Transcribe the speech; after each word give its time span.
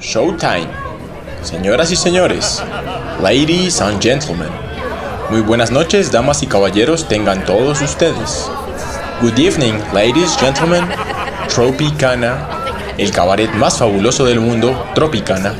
Showtime. 0.00 0.68
Señoras 1.42 1.90
y 1.92 1.96
señores, 1.96 2.62
ladies 3.22 3.82
and 3.82 4.02
gentlemen, 4.02 4.48
muy 5.28 5.42
buenas 5.42 5.70
noches, 5.70 6.10
damas 6.10 6.42
y 6.42 6.46
caballeros, 6.46 7.06
tengan 7.06 7.44
todos 7.44 7.82
ustedes. 7.82 8.50
Good 9.20 9.38
evening, 9.38 9.74
ladies, 9.92 10.36
gentlemen. 10.38 10.86
Tropicana, 11.48 12.48
el 12.96 13.10
cabaret 13.10 13.52
más 13.52 13.78
fabuloso 13.78 14.24
del 14.24 14.40
mundo, 14.40 14.86
Tropicana, 14.94 15.54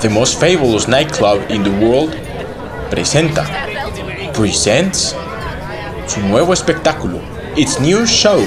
the 0.00 0.08
most 0.08 0.40
fabulous 0.40 0.86
nightclub 0.86 1.40
in 1.48 1.64
the 1.64 1.84
world, 1.84 2.14
presenta, 2.90 3.44
presents, 4.32 5.16
su 6.06 6.20
nuevo 6.20 6.52
espectáculo, 6.52 7.18
its 7.56 7.80
new 7.80 8.06
show. 8.06 8.40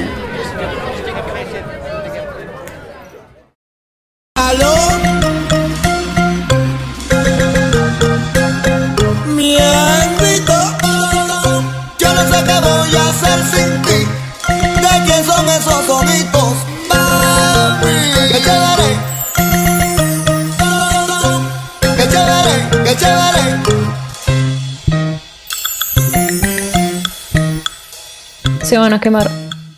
Se 28.67 28.77
van 28.77 28.91
a 28.91 28.99
quemar. 28.99 29.31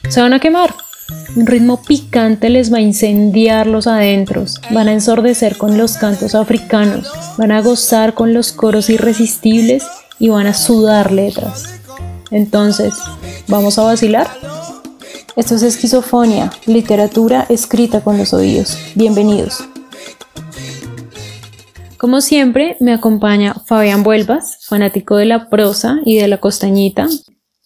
Se 0.09 0.19
van 0.19 0.33
a 0.33 0.39
quemar. 0.39 0.73
Un 1.35 1.45
ritmo 1.45 1.79
picante 1.79 2.49
les 2.49 2.73
va 2.73 2.77
a 2.77 2.81
incendiar 2.81 3.67
los 3.67 3.85
adentros. 3.85 4.59
Van 4.71 4.87
a 4.87 4.93
ensordecer 4.93 5.59
con 5.59 5.77
los 5.77 5.95
cantos 5.97 6.33
africanos. 6.33 7.07
Van 7.37 7.51
a 7.51 7.61
gozar 7.61 8.15
con 8.15 8.33
los 8.33 8.51
coros 8.51 8.89
irresistibles 8.89 9.83
y 10.17 10.29
van 10.29 10.47
a 10.47 10.55
sudar 10.55 11.11
letras. 11.11 11.79
Entonces, 12.31 12.95
¿vamos 13.47 13.77
a 13.77 13.83
vacilar? 13.83 14.27
Esto 15.35 15.53
es 15.53 15.61
esquizofonia, 15.61 16.49
literatura 16.65 17.45
escrita 17.47 18.01
con 18.01 18.17
los 18.17 18.33
oídos. 18.33 18.75
Bienvenidos. 18.95 19.63
Como 21.99 22.21
siempre, 22.21 22.75
me 22.79 22.91
acompaña 22.91 23.53
Fabián 23.67 24.01
Vuelvas, 24.01 24.57
fanático 24.65 25.15
de 25.17 25.25
la 25.25 25.47
prosa 25.47 25.99
y 26.05 26.17
de 26.17 26.27
la 26.27 26.39
costañita, 26.39 27.07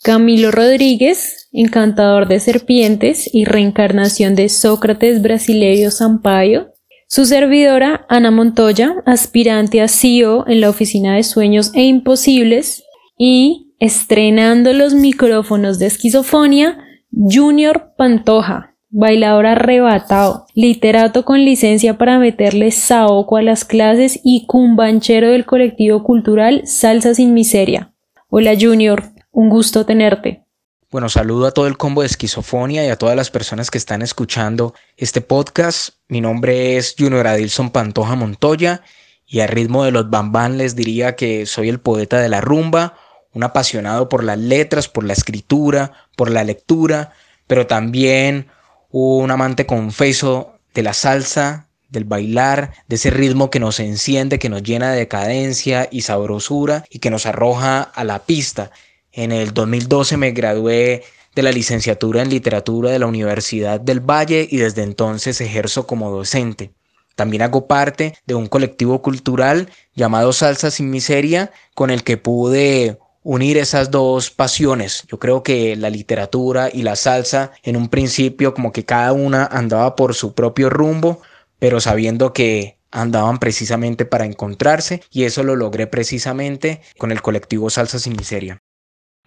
Camilo 0.04 0.52
Rodríguez, 0.52 1.48
encantador 1.54 2.28
de 2.28 2.42
serpientes 2.42 3.34
y 3.34 3.46
reencarnación 3.46 4.36
de 4.36 4.50
Sócrates 4.50 5.22
brasileiro 5.22 5.92
Sampaio, 5.92 6.74
su 7.08 7.24
servidora 7.24 8.06
Ana 8.10 8.30
Montoya, 8.30 8.96
aspirante 9.06 9.80
a 9.80 9.88
CEO 9.88 10.46
en 10.46 10.60
la 10.60 10.70
Oficina 10.70 11.16
de 11.16 11.24
Sueños 11.24 11.72
e 11.74 11.84
Imposibles, 11.84 12.84
y 13.18 13.74
estrenando 13.80 14.74
los 14.74 14.94
micrófonos 14.94 15.80
de 15.80 15.86
esquizofonia, 15.86 16.80
Junior 17.10 17.94
Pantoja, 17.98 18.76
bailador 18.90 19.46
arrebatado, 19.46 20.48
literato 20.54 21.24
con 21.24 21.46
licencia 21.46 21.98
para 21.98 22.20
meterle 22.20 22.72
saoco 22.72 23.38
a 23.38 23.42
las 23.42 23.64
clases 23.64 24.20
y 24.22 24.48
cumbanchero 24.48 25.30
del 25.30 25.46
colectivo 25.46 26.04
cultural 26.04 26.64
Salsa 26.66 27.14
sin 27.14 27.34
Miseria. 27.34 27.94
Hola 28.28 28.54
Junior, 28.60 29.13
un 29.34 29.50
gusto 29.50 29.86
tenerte. 29.86 30.46
Bueno, 30.92 31.10
saludo 31.10 31.48
a 31.48 31.52
todo 31.52 31.66
el 31.66 31.76
combo 31.76 32.02
de 32.02 32.08
esquizofonia 32.08 32.86
y 32.86 32.90
a 32.90 32.98
todas 32.98 33.16
las 33.16 33.32
personas 33.32 33.72
que 33.72 33.80
están 33.80 34.04
escuchando 34.04 34.76
este 34.96 35.22
podcast. 35.22 35.96
Mi 36.08 36.22
nombre 36.22 36.78
es 36.78 36.96
Junior 36.98 37.26
Adilson 37.26 37.72
Pantoja 37.72 38.16
Montoya 38.16 38.84
y 39.26 39.40
a 39.40 39.48
ritmo 39.48 39.84
de 39.84 39.92
los 39.92 40.12
bambán 40.12 40.60
les 40.60 40.76
diría 40.76 41.16
que 41.16 41.48
soy 41.48 41.70
el 41.70 41.80
poeta 41.80 42.20
de 42.20 42.30
la 42.30 42.42
rumba, 42.42 42.96
un 43.34 43.44
apasionado 43.44 44.08
por 44.08 44.24
las 44.24 44.38
letras, 44.38 44.88
por 44.88 45.04
la 45.04 45.14
escritura, 45.14 45.94
por 46.16 46.30
la 46.30 46.44
lectura, 46.44 47.14
pero 47.48 47.66
también 47.66 48.48
un 48.92 49.32
amante 49.32 49.66
confeso 49.66 50.60
de 50.76 50.84
la 50.84 50.94
salsa, 50.94 51.70
del 51.90 52.04
bailar, 52.04 52.74
de 52.88 52.98
ese 52.98 53.10
ritmo 53.10 53.50
que 53.50 53.60
nos 53.60 53.80
enciende, 53.80 54.38
que 54.38 54.50
nos 54.50 54.62
llena 54.62 54.92
de 54.92 55.00
decadencia 55.00 55.88
y 55.92 56.02
sabrosura 56.02 56.86
y 56.92 57.00
que 57.00 57.10
nos 57.10 57.26
arroja 57.26 57.82
a 57.82 58.04
la 58.04 58.20
pista. 58.20 58.70
En 59.16 59.32
el 59.32 59.54
2012 59.54 60.18
me 60.18 60.32
gradué 60.32 61.04
de 61.36 61.44
la 61.44 61.52
licenciatura 61.52 62.24
en 62.24 62.30
literatura 62.30 62.90
de 62.90 62.98
la 62.98 63.06
Universidad 63.06 63.80
del 63.80 64.00
Valle 64.00 64.48
y 64.50 64.58
desde 64.58 64.82
entonces 64.82 65.40
ejerzo 65.40 65.86
como 65.86 66.10
docente. 66.10 66.72
También 67.16 67.44
hago 67.44 67.68
parte 67.68 68.16
de 68.26 68.34
un 68.34 68.48
colectivo 68.48 69.04
cultural 69.04 69.70
llamado 69.94 70.34
Salsa 70.34 70.72
sin 70.72 70.90
Miseria 70.90 71.52
con 71.76 71.92
el 71.92 72.04
que 72.04 72.18
pude 72.18 72.98
unir 73.22 73.58
esas 73.58 73.92
dos 73.92 74.32
pasiones. 74.32 75.04
Yo 75.08 75.20
creo 75.20 75.44
que 75.44 75.76
la 75.76 75.92
literatura 75.92 76.70
y 76.74 76.82
la 76.82 76.96
salsa 76.96 77.52
en 77.62 77.78
un 77.78 77.90
principio 77.90 78.56
como 78.56 78.72
que 78.72 78.84
cada 78.84 79.14
una 79.14 79.46
andaba 79.46 79.96
por 79.96 80.16
su 80.16 80.34
propio 80.34 80.72
rumbo, 80.72 81.22
pero 81.60 81.80
sabiendo 81.80 82.34
que 82.34 82.80
andaban 82.90 83.38
precisamente 83.38 84.06
para 84.06 84.26
encontrarse 84.26 85.02
y 85.12 85.26
eso 85.26 85.44
lo 85.44 85.56
logré 85.56 85.86
precisamente 85.86 86.82
con 86.98 87.12
el 87.12 87.22
colectivo 87.22 87.70
Salsa 87.70 88.00
sin 88.00 88.16
Miseria. 88.16 88.60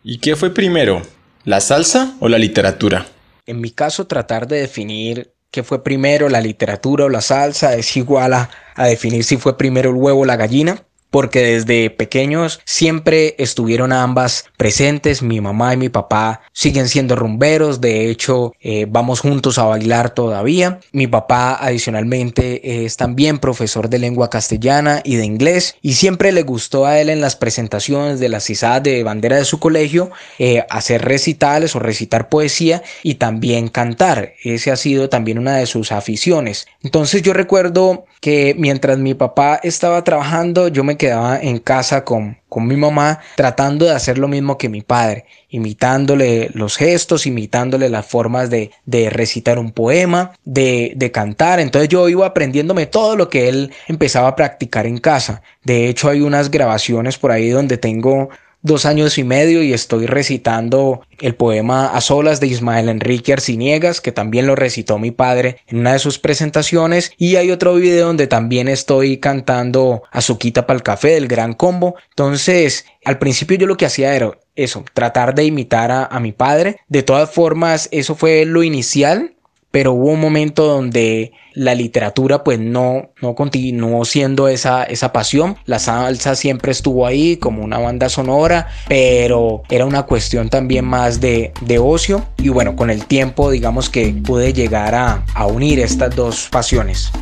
¿Y 0.08 0.18
qué 0.18 0.36
fue 0.36 0.54
primero, 0.54 1.02
la 1.42 1.60
salsa 1.60 2.14
o 2.20 2.28
la 2.28 2.38
literatura? 2.38 3.06
En 3.44 3.60
mi 3.60 3.72
caso, 3.72 4.06
tratar 4.06 4.46
de 4.46 4.60
definir 4.60 5.32
qué 5.50 5.64
fue 5.64 5.82
primero, 5.82 6.28
la 6.28 6.40
literatura 6.40 7.06
o 7.06 7.08
la 7.08 7.20
salsa, 7.20 7.74
es 7.74 7.96
igual 7.96 8.32
a, 8.32 8.48
a 8.76 8.86
definir 8.86 9.24
si 9.24 9.36
fue 9.36 9.58
primero 9.58 9.90
el 9.90 9.96
huevo 9.96 10.20
o 10.20 10.24
la 10.24 10.36
gallina 10.36 10.85
porque 11.10 11.40
desde 11.40 11.90
pequeños 11.90 12.60
siempre 12.64 13.34
estuvieron 13.38 13.92
ambas 13.92 14.46
presentes. 14.56 15.22
Mi 15.22 15.40
mamá 15.40 15.74
y 15.74 15.76
mi 15.76 15.88
papá 15.88 16.42
siguen 16.52 16.88
siendo 16.88 17.16
rumberos, 17.16 17.80
de 17.80 18.10
hecho 18.10 18.52
eh, 18.60 18.86
vamos 18.88 19.20
juntos 19.20 19.58
a 19.58 19.64
bailar 19.64 20.10
todavía. 20.10 20.80
Mi 20.92 21.06
papá 21.06 21.54
adicionalmente 21.54 22.84
es 22.84 22.96
también 22.96 23.38
profesor 23.38 23.88
de 23.88 23.98
lengua 23.98 24.30
castellana 24.30 25.00
y 25.04 25.16
de 25.16 25.24
inglés 25.24 25.76
y 25.82 25.94
siempre 25.94 26.32
le 26.32 26.42
gustó 26.42 26.86
a 26.86 27.00
él 27.00 27.08
en 27.08 27.20
las 27.20 27.36
presentaciones 27.36 28.20
de 28.20 28.28
las 28.28 28.48
izadas 28.50 28.82
de 28.82 29.02
bandera 29.02 29.36
de 29.36 29.44
su 29.44 29.58
colegio 29.58 30.10
eh, 30.38 30.64
hacer 30.70 31.02
recitales 31.02 31.74
o 31.76 31.78
recitar 31.78 32.28
poesía 32.28 32.82
y 33.02 33.14
también 33.14 33.68
cantar. 33.68 34.34
Ese 34.42 34.70
ha 34.70 34.76
sido 34.76 35.08
también 35.08 35.38
una 35.38 35.56
de 35.56 35.66
sus 35.66 35.92
aficiones. 35.92 36.66
Entonces 36.82 37.22
yo 37.22 37.32
recuerdo 37.32 38.06
que 38.26 38.56
mientras 38.58 38.98
mi 38.98 39.14
papá 39.14 39.60
estaba 39.62 40.02
trabajando 40.02 40.66
yo 40.66 40.82
me 40.82 40.96
quedaba 40.96 41.38
en 41.40 41.60
casa 41.60 42.04
con, 42.04 42.36
con 42.48 42.66
mi 42.66 42.74
mamá 42.74 43.20
tratando 43.36 43.84
de 43.84 43.92
hacer 43.92 44.18
lo 44.18 44.26
mismo 44.26 44.58
que 44.58 44.68
mi 44.68 44.82
padre, 44.82 45.26
imitándole 45.48 46.50
los 46.52 46.76
gestos, 46.76 47.26
imitándole 47.26 47.88
las 47.88 48.04
formas 48.04 48.50
de, 48.50 48.72
de 48.84 49.10
recitar 49.10 49.60
un 49.60 49.70
poema, 49.70 50.32
de, 50.44 50.94
de 50.96 51.12
cantar. 51.12 51.60
Entonces 51.60 51.88
yo 51.88 52.08
iba 52.08 52.26
aprendiéndome 52.26 52.86
todo 52.86 53.14
lo 53.14 53.30
que 53.30 53.48
él 53.48 53.72
empezaba 53.86 54.26
a 54.26 54.34
practicar 54.34 54.86
en 54.86 54.98
casa. 54.98 55.42
De 55.62 55.88
hecho 55.88 56.08
hay 56.08 56.20
unas 56.20 56.50
grabaciones 56.50 57.18
por 57.18 57.30
ahí 57.30 57.50
donde 57.50 57.78
tengo 57.78 58.30
dos 58.66 58.84
años 58.84 59.16
y 59.16 59.24
medio 59.24 59.62
y 59.62 59.72
estoy 59.72 60.06
recitando 60.06 61.00
el 61.20 61.34
poema 61.34 61.86
A 61.86 62.00
solas 62.00 62.40
de 62.40 62.48
Ismael 62.48 62.88
Enrique 62.88 63.32
Arciniegas, 63.32 64.00
que 64.00 64.12
también 64.12 64.46
lo 64.46 64.56
recitó 64.56 64.98
mi 64.98 65.12
padre 65.12 65.58
en 65.68 65.78
una 65.78 65.94
de 65.94 65.98
sus 66.00 66.18
presentaciones. 66.18 67.12
Y 67.16 67.36
hay 67.36 67.50
otro 67.50 67.74
video 67.76 68.08
donde 68.08 68.26
también 68.26 68.68
estoy 68.68 69.18
cantando 69.18 70.02
Azuquita 70.10 70.66
para 70.66 70.76
el 70.76 70.82
café 70.82 71.10
del 71.10 71.28
Gran 71.28 71.54
Combo. 71.54 71.94
Entonces, 72.10 72.84
al 73.04 73.18
principio 73.18 73.56
yo 73.56 73.66
lo 73.66 73.76
que 73.76 73.86
hacía 73.86 74.14
era 74.14 74.32
eso, 74.56 74.84
tratar 74.92 75.34
de 75.34 75.44
imitar 75.44 75.90
a, 75.90 76.04
a 76.04 76.18
mi 76.18 76.32
padre. 76.32 76.80
De 76.88 77.02
todas 77.02 77.30
formas, 77.30 77.88
eso 77.92 78.14
fue 78.14 78.44
lo 78.44 78.62
inicial 78.62 79.35
pero 79.76 79.92
hubo 79.92 80.06
un 80.12 80.20
momento 80.22 80.64
donde 80.64 81.32
la 81.52 81.74
literatura 81.74 82.42
pues 82.42 82.58
no, 82.58 83.10
no 83.20 83.34
continuó 83.34 84.06
siendo 84.06 84.48
esa, 84.48 84.84
esa 84.84 85.12
pasión. 85.12 85.58
La 85.66 85.78
salsa 85.78 86.34
siempre 86.34 86.72
estuvo 86.72 87.04
ahí 87.04 87.36
como 87.36 87.62
una 87.62 87.76
banda 87.76 88.08
sonora, 88.08 88.68
pero 88.88 89.64
era 89.68 89.84
una 89.84 90.04
cuestión 90.04 90.48
también 90.48 90.86
más 90.86 91.20
de, 91.20 91.52
de 91.60 91.78
ocio. 91.78 92.24
Y 92.38 92.48
bueno, 92.48 92.74
con 92.74 92.88
el 92.88 93.04
tiempo 93.04 93.50
digamos 93.50 93.90
que 93.90 94.14
pude 94.24 94.54
llegar 94.54 94.94
a, 94.94 95.26
a 95.34 95.46
unir 95.46 95.78
estas 95.80 96.16
dos 96.16 96.48
pasiones. 96.50 97.12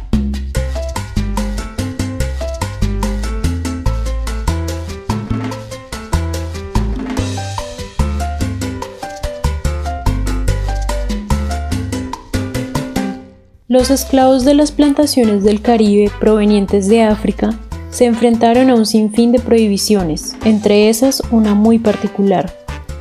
Los 13.75 13.91
esclavos 13.91 14.45
de 14.45 14.55
las 14.55 14.71
plantaciones 14.71 15.43
del 15.43 15.61
Caribe 15.61 16.09
provenientes 16.21 16.87
de 16.87 17.03
África 17.03 17.59
se 17.91 18.05
enfrentaron 18.05 18.71
a 18.71 18.77
un 18.77 18.87
sinfín 18.87 19.33
de 19.33 19.41
prohibiciones, 19.41 20.37
entre 20.45 20.89
esas 20.89 21.25
una 21.33 21.55
muy 21.55 21.81
particular. 21.81 22.55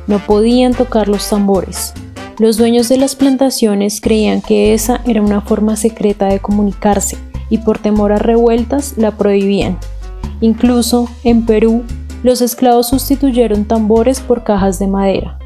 No 0.08 0.18
podían 0.18 0.74
tocar 0.74 1.06
los 1.06 1.30
tambores. 1.30 1.94
Los 2.40 2.56
dueños 2.56 2.88
de 2.88 2.96
las 2.96 3.14
plantaciones 3.14 4.00
creían 4.00 4.42
que 4.42 4.74
esa 4.74 5.00
era 5.06 5.22
una 5.22 5.42
forma 5.42 5.76
secreta 5.76 6.26
de 6.26 6.40
comunicarse 6.40 7.18
y 7.50 7.58
por 7.58 7.78
temor 7.78 8.10
a 8.10 8.18
revueltas 8.18 8.94
la 8.96 9.12
prohibían. 9.12 9.78
Incluso 10.40 11.08
en 11.22 11.46
Perú, 11.46 11.84
los 12.24 12.40
esclavos 12.40 12.88
sustituyeron 12.88 13.64
tambores 13.64 14.18
por 14.18 14.42
cajas 14.42 14.80
de 14.80 14.88
madera. 14.88 15.38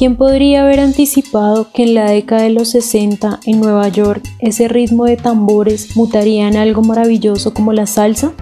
¿Quién 0.00 0.16
podría 0.16 0.62
haber 0.62 0.80
anticipado 0.80 1.72
que 1.74 1.82
en 1.82 1.92
la 1.92 2.10
década 2.10 2.44
de 2.44 2.48
los 2.48 2.70
60 2.70 3.40
en 3.44 3.60
Nueva 3.60 3.86
York 3.88 4.26
ese 4.38 4.66
ritmo 4.66 5.04
de 5.04 5.18
tambores 5.18 5.94
mutaría 5.94 6.48
en 6.48 6.56
algo 6.56 6.80
maravilloso 6.80 7.52
como 7.52 7.74
la 7.74 7.86
salsa? 7.86 8.32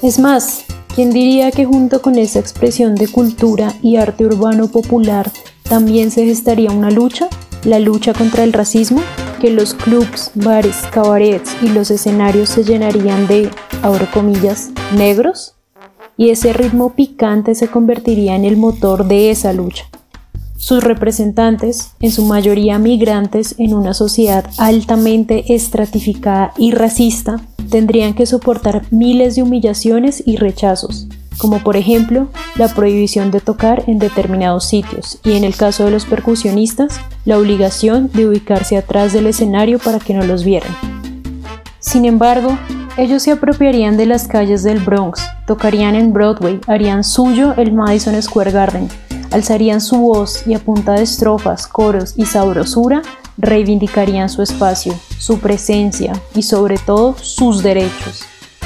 Es 0.00 0.20
más, 0.20 0.64
¿quién 0.94 1.10
diría 1.10 1.50
que 1.50 1.64
junto 1.64 2.02
con 2.02 2.16
esa 2.16 2.38
expresión 2.38 2.94
de 2.94 3.08
cultura 3.08 3.74
y 3.82 3.96
arte 3.96 4.26
urbano 4.26 4.68
popular 4.68 5.28
también 5.64 6.12
se 6.12 6.24
gestaría 6.24 6.70
una 6.70 6.92
lucha? 6.92 7.28
La 7.64 7.80
lucha 7.80 8.12
contra 8.14 8.44
el 8.44 8.52
racismo, 8.52 9.02
que 9.40 9.50
los 9.50 9.74
clubs, 9.74 10.30
bares, 10.36 10.84
cabarets 10.92 11.50
y 11.62 11.68
los 11.70 11.90
escenarios 11.90 12.48
se 12.48 12.62
llenarían 12.62 13.26
de, 13.26 13.50
abro 13.82 14.06
comillas, 14.14 14.70
negros, 14.96 15.56
y 16.16 16.30
ese 16.30 16.52
ritmo 16.52 16.94
picante 16.94 17.56
se 17.56 17.66
convertiría 17.66 18.36
en 18.36 18.44
el 18.44 18.56
motor 18.56 19.08
de 19.08 19.32
esa 19.32 19.52
lucha. 19.52 19.86
Sus 20.56 20.82
representantes, 20.82 21.92
en 22.00 22.10
su 22.10 22.24
mayoría 22.24 22.78
migrantes 22.78 23.54
en 23.58 23.74
una 23.74 23.92
sociedad 23.92 24.46
altamente 24.56 25.54
estratificada 25.54 26.52
y 26.56 26.70
racista, 26.70 27.40
tendrían 27.70 28.14
que 28.14 28.26
soportar 28.26 28.84
miles 28.90 29.36
de 29.36 29.42
humillaciones 29.42 30.22
y 30.24 30.36
rechazos, 30.36 31.08
como 31.36 31.62
por 31.62 31.76
ejemplo 31.76 32.28
la 32.56 32.68
prohibición 32.68 33.30
de 33.30 33.40
tocar 33.40 33.84
en 33.86 33.98
determinados 33.98 34.64
sitios 34.64 35.18
y 35.24 35.32
en 35.32 35.44
el 35.44 35.54
caso 35.54 35.84
de 35.84 35.90
los 35.90 36.06
percusionistas, 36.06 37.00
la 37.26 37.38
obligación 37.38 38.10
de 38.14 38.26
ubicarse 38.26 38.78
atrás 38.78 39.12
del 39.12 39.26
escenario 39.26 39.78
para 39.78 39.98
que 39.98 40.14
no 40.14 40.24
los 40.24 40.42
vieran. 40.42 40.74
Sin 41.80 42.06
embargo, 42.06 42.56
ellos 42.96 43.22
se 43.22 43.30
apropiarían 43.30 43.98
de 43.98 44.06
las 44.06 44.26
calles 44.26 44.62
del 44.62 44.78
Bronx, 44.78 45.20
tocarían 45.46 45.94
en 45.94 46.14
Broadway, 46.14 46.60
harían 46.66 47.04
suyo 47.04 47.52
el 47.58 47.72
Madison 47.72 48.20
Square 48.22 48.52
Garden, 48.52 48.88
alzarían 49.30 49.80
su 49.80 49.98
voz 49.98 50.46
y 50.46 50.54
a 50.54 50.58
punta 50.58 50.92
de 50.92 51.02
estrofas, 51.02 51.66
coros 51.66 52.14
y 52.16 52.26
sabrosura 52.26 53.02
reivindicarían 53.38 54.28
su 54.28 54.42
espacio, 54.42 54.94
su 55.18 55.38
presencia 55.38 56.12
y 56.34 56.42
sobre 56.42 56.78
todo 56.78 57.16
sus 57.20 57.62
derechos. 57.62 58.24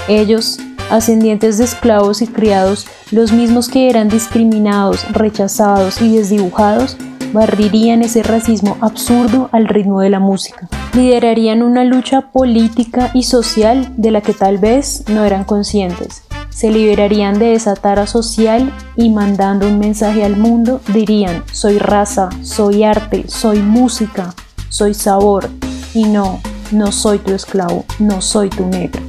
Ellos, 0.08 0.58
ascendientes 0.90 1.58
de 1.58 1.64
esclavos 1.64 2.22
y 2.22 2.26
criados, 2.26 2.86
los 3.10 3.32
mismos 3.32 3.68
que 3.68 3.90
eran 3.90 4.08
discriminados, 4.08 5.10
rechazados 5.12 6.00
y 6.00 6.16
desdibujados, 6.16 6.96
barrirían 7.32 8.02
ese 8.02 8.22
racismo 8.22 8.76
absurdo 8.80 9.48
al 9.52 9.66
ritmo 9.66 10.00
de 10.00 10.10
la 10.10 10.18
música. 10.18 10.68
Liderarían 10.94 11.62
una 11.62 11.84
lucha 11.84 12.22
política 12.32 13.10
y 13.14 13.22
social 13.22 13.92
de 13.96 14.10
la 14.10 14.20
que 14.20 14.34
tal 14.34 14.58
vez 14.58 15.04
no 15.08 15.24
eran 15.24 15.44
conscientes 15.44 16.22
se 16.50 16.70
liberarían 16.70 17.38
de 17.38 17.54
esa 17.54 17.74
tara 17.74 18.06
social 18.06 18.72
y 18.96 19.10
mandando 19.10 19.66
un 19.66 19.78
mensaje 19.78 20.24
al 20.24 20.36
mundo 20.36 20.80
dirían, 20.88 21.44
soy 21.52 21.78
raza, 21.78 22.28
soy 22.42 22.84
arte, 22.84 23.24
soy 23.28 23.60
música, 23.60 24.34
soy 24.68 24.94
sabor 24.94 25.48
y 25.94 26.04
no, 26.04 26.40
no 26.70 26.92
soy 26.92 27.18
tu 27.18 27.32
esclavo, 27.32 27.84
no 27.98 28.20
soy 28.20 28.50
tu 28.50 28.66
negro. 28.66 29.00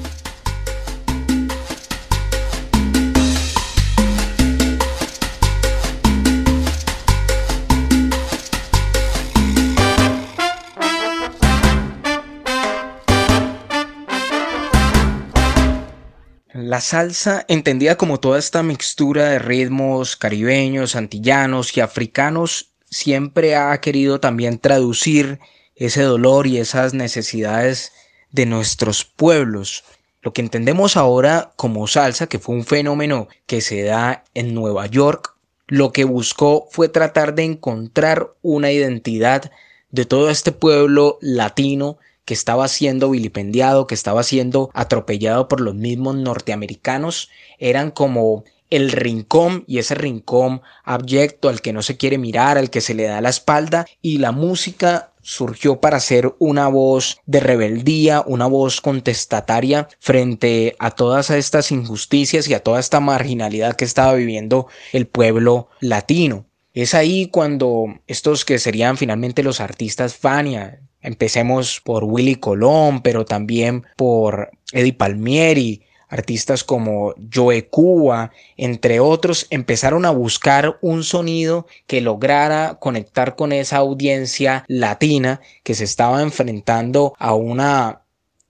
La 16.82 16.86
salsa, 16.86 17.46
entendida 17.48 17.96
como 17.96 18.20
toda 18.20 18.40
esta 18.40 18.64
mixtura 18.64 19.30
de 19.30 19.38
ritmos 19.38 20.16
caribeños, 20.16 20.96
antillanos 20.96 21.78
y 21.78 21.80
africanos, 21.80 22.72
siempre 22.90 23.56
ha 23.56 23.80
querido 23.82 24.20
también 24.20 24.58
traducir 24.58 25.38
ese 25.76 26.02
dolor 26.02 26.48
y 26.48 26.58
esas 26.58 26.96
necesidades 26.96 27.92
de 28.32 28.48
nuestros 28.48 29.06
pueblos. 29.06 29.84
Lo 30.24 30.34
que 30.34 30.42
entendemos 30.42 30.98
ahora 30.98 31.52
como 31.56 31.86
salsa, 31.86 32.26
que 32.26 32.40
fue 32.40 32.56
un 32.56 32.66
fenómeno 32.66 33.28
que 33.46 33.62
se 33.62 33.84
da 33.84 34.24
en 34.34 34.56
Nueva 34.56 34.88
York, 34.88 35.36
lo 35.68 35.94
que 35.94 36.04
buscó 36.04 36.68
fue 36.72 36.90
tratar 36.90 37.36
de 37.36 37.44
encontrar 37.44 38.34
una 38.42 38.72
identidad 38.72 39.52
de 39.92 40.06
todo 40.06 40.32
este 40.32 40.52
pueblo 40.52 41.20
latino 41.22 42.00
que 42.26 42.34
estaba 42.34 42.68
siendo 42.68 43.10
vilipendiado, 43.10 43.88
que 43.88 43.96
estaba 43.96 44.24
siendo 44.24 44.70
atropellado 44.74 45.48
por 45.48 45.62
los 45.62 45.76
mismos 45.76 46.16
norteamericanos, 46.16 47.30
eran 47.60 47.92
como 47.92 48.44
el 48.72 48.92
rincón 48.92 49.66
y 49.68 49.80
ese 49.80 49.96
rincón 49.96 50.62
abyecto 50.84 51.50
al 51.50 51.62
que 51.62 51.74
no 51.74 51.84
se 51.84 51.98
quiere 51.98 52.18
mirar, 52.18 52.58
al 52.58 52.70
que 52.70 52.82
se 52.82 52.94
le 52.94 53.04
da 53.04 53.22
la 53.22 53.30
espalda 53.30 53.86
y 54.02 54.18
la 54.18 54.32
música 54.32 55.12
surgió 55.22 55.80
para 55.80 56.00
ser 56.00 56.34
una 56.40 56.68
voz 56.68 57.20
de 57.26 57.42
rebeldía, 57.42 58.24
una 58.26 58.48
voz 58.48 58.82
contestataria 58.82 59.88
frente 60.00 60.76
a 60.80 60.92
todas 60.92 61.30
estas 61.30 61.72
injusticias 61.72 62.48
y 62.48 62.54
a 62.54 62.64
toda 62.64 62.80
esta 62.80 63.00
marginalidad 63.00 63.76
que 63.76 63.86
estaba 63.86 64.14
viviendo 64.14 64.68
el 64.94 65.06
pueblo 65.06 65.70
latino. 65.80 66.46
Es 66.74 66.94
ahí 66.94 67.28
cuando 67.28 67.86
estos 68.08 68.46
que 68.46 68.58
serían 68.58 68.98
finalmente 68.98 69.44
los 69.44 69.60
artistas 69.60 70.16
Fania, 70.16 70.82
Empecemos 71.02 71.82
por 71.82 72.04
Willy 72.04 72.36
Colón, 72.36 73.02
pero 73.02 73.26
también 73.26 73.86
por 73.96 74.52
Eddie 74.72 74.94
Palmieri, 74.94 75.82
artistas 76.12 76.64
como 76.64 77.16
Joe 77.34 77.68
Cuba, 77.70 78.32
entre 78.58 79.00
otros, 79.00 79.48
empezaron 79.50 80.06
a 80.06 80.12
buscar 80.12 80.78
un 80.82 81.04
sonido 81.04 81.68
que 81.88 82.02
lograra 82.02 82.78
conectar 82.80 83.36
con 83.36 83.54
esa 83.54 83.78
audiencia 83.78 84.66
latina 84.68 85.40
que 85.64 85.74
se 85.74 85.86
estaba 85.86 86.22
enfrentando 86.22 87.14
a 87.18 87.34
una 87.34 88.02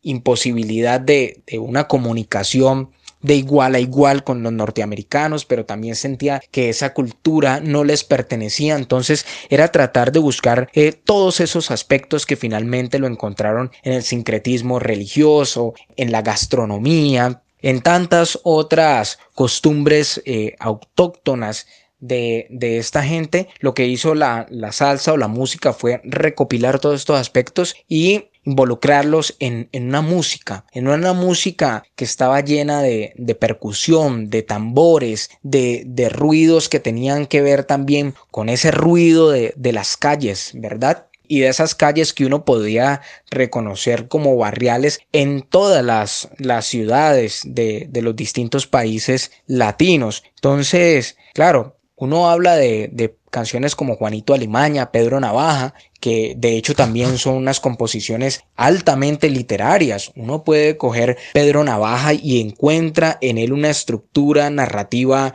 imposibilidad 0.01 1.00
de, 1.00 1.44
de 1.45 1.59
una 1.59 1.88
comunicación 1.88 2.89
de 3.21 3.35
igual 3.35 3.75
a 3.75 3.79
igual 3.79 4.23
con 4.23 4.44
los 4.44 4.53
norteamericanos, 4.53 5.45
pero 5.45 5.65
también 5.65 5.95
sentía 5.95 6.41
que 6.51 6.69
esa 6.69 6.94
cultura 6.94 7.59
no 7.59 7.83
les 7.83 8.03
pertenecía, 8.03 8.75
entonces 8.75 9.25
era 9.50 9.69
tratar 9.69 10.12
de 10.12 10.19
buscar 10.19 10.69
eh, 10.73 10.94
todos 10.94 11.39
esos 11.39 11.71
aspectos 11.71 12.25
que 12.25 12.35
finalmente 12.35 13.00
lo 13.00 13.07
encontraron 13.07 13.71
en 13.83 13.94
el 13.94 14.03
sincretismo 14.03 14.79
religioso, 14.79 15.73
en 15.95 16.12
la 16.12 16.21
gastronomía, 16.21 17.41
en 17.62 17.81
tantas 17.81 18.39
otras 18.43 19.19
costumbres 19.34 20.22
eh, 20.25 20.55
autóctonas 20.60 21.67
de, 22.00 22.48
de, 22.50 22.79
esta 22.79 23.03
gente, 23.03 23.48
lo 23.60 23.75
que 23.75 23.86
hizo 23.86 24.15
la, 24.15 24.48
la 24.50 24.72
salsa 24.72 25.13
o 25.13 25.17
la 25.17 25.27
música 25.27 25.72
fue 25.72 26.01
recopilar 26.03 26.79
todos 26.79 27.00
estos 27.00 27.19
aspectos 27.19 27.75
y 27.88 28.30
involucrarlos 28.43 29.36
en, 29.39 29.69
una 29.74 30.01
música, 30.01 30.65
en 30.71 30.88
una 30.88 31.13
música 31.13 31.83
que 31.95 32.05
estaba 32.05 32.41
llena 32.41 32.81
de, 32.81 33.38
percusión, 33.39 34.29
de 34.29 34.41
tambores, 34.41 35.29
de, 35.43 35.83
de, 35.86 36.10
ruidos 36.10 36.69
que 36.69 36.79
tenían 36.79 37.25
que 37.25 37.41
ver 37.41 37.63
también 37.63 38.15
con 38.31 38.50
ese 38.50 38.71
ruido 38.71 39.29
de, 39.29 39.53
las 39.71 39.95
calles, 39.98 40.51
¿verdad? 40.55 41.07
y 41.27 41.39
de 41.39 41.48
esas 41.48 41.75
calles 41.75 42.12
que 42.12 42.25
uno 42.25 42.43
podía 42.43 43.00
reconocer 43.29 44.10
como 44.10 44.36
barriales 44.36 45.00
en 45.13 45.43
todas 45.43 45.81
las, 45.81 46.27
las 46.38 46.65
ciudades 46.65 47.43
de, 47.45 47.88
de, 47.89 48.01
los 48.01 48.17
distintos 48.17 48.67
países 48.67 49.31
latinos. 49.48 50.24
Entonces, 50.36 51.15
claro, 51.33 51.77
uno 52.01 52.31
habla 52.31 52.55
de, 52.55 53.15
canciones 53.29 53.75
como 53.75 53.96
Juanito 53.96 54.34
Alimaña, 54.34 54.91
Pedro 54.91 55.20
Navaja, 55.20 55.75
que 56.00 56.34
de 56.36 56.58
hecho 56.58 56.74
también 56.74 57.20
son 57.20 57.36
unas 57.36 57.60
composiciones 57.60 58.43
altamente 58.55 59.29
literarias. 59.29 60.12
Uno 60.15 60.43
puede 60.43 60.77
coger 60.77 61.17
Pedro 61.31 61.63
Navaja 61.63 62.13
y 62.13 62.41
encuentra 62.41 63.20
en 63.22 63.38
él 63.38 63.53
una 63.53 63.70
estructura 63.70 64.50
narrativa 64.50 65.34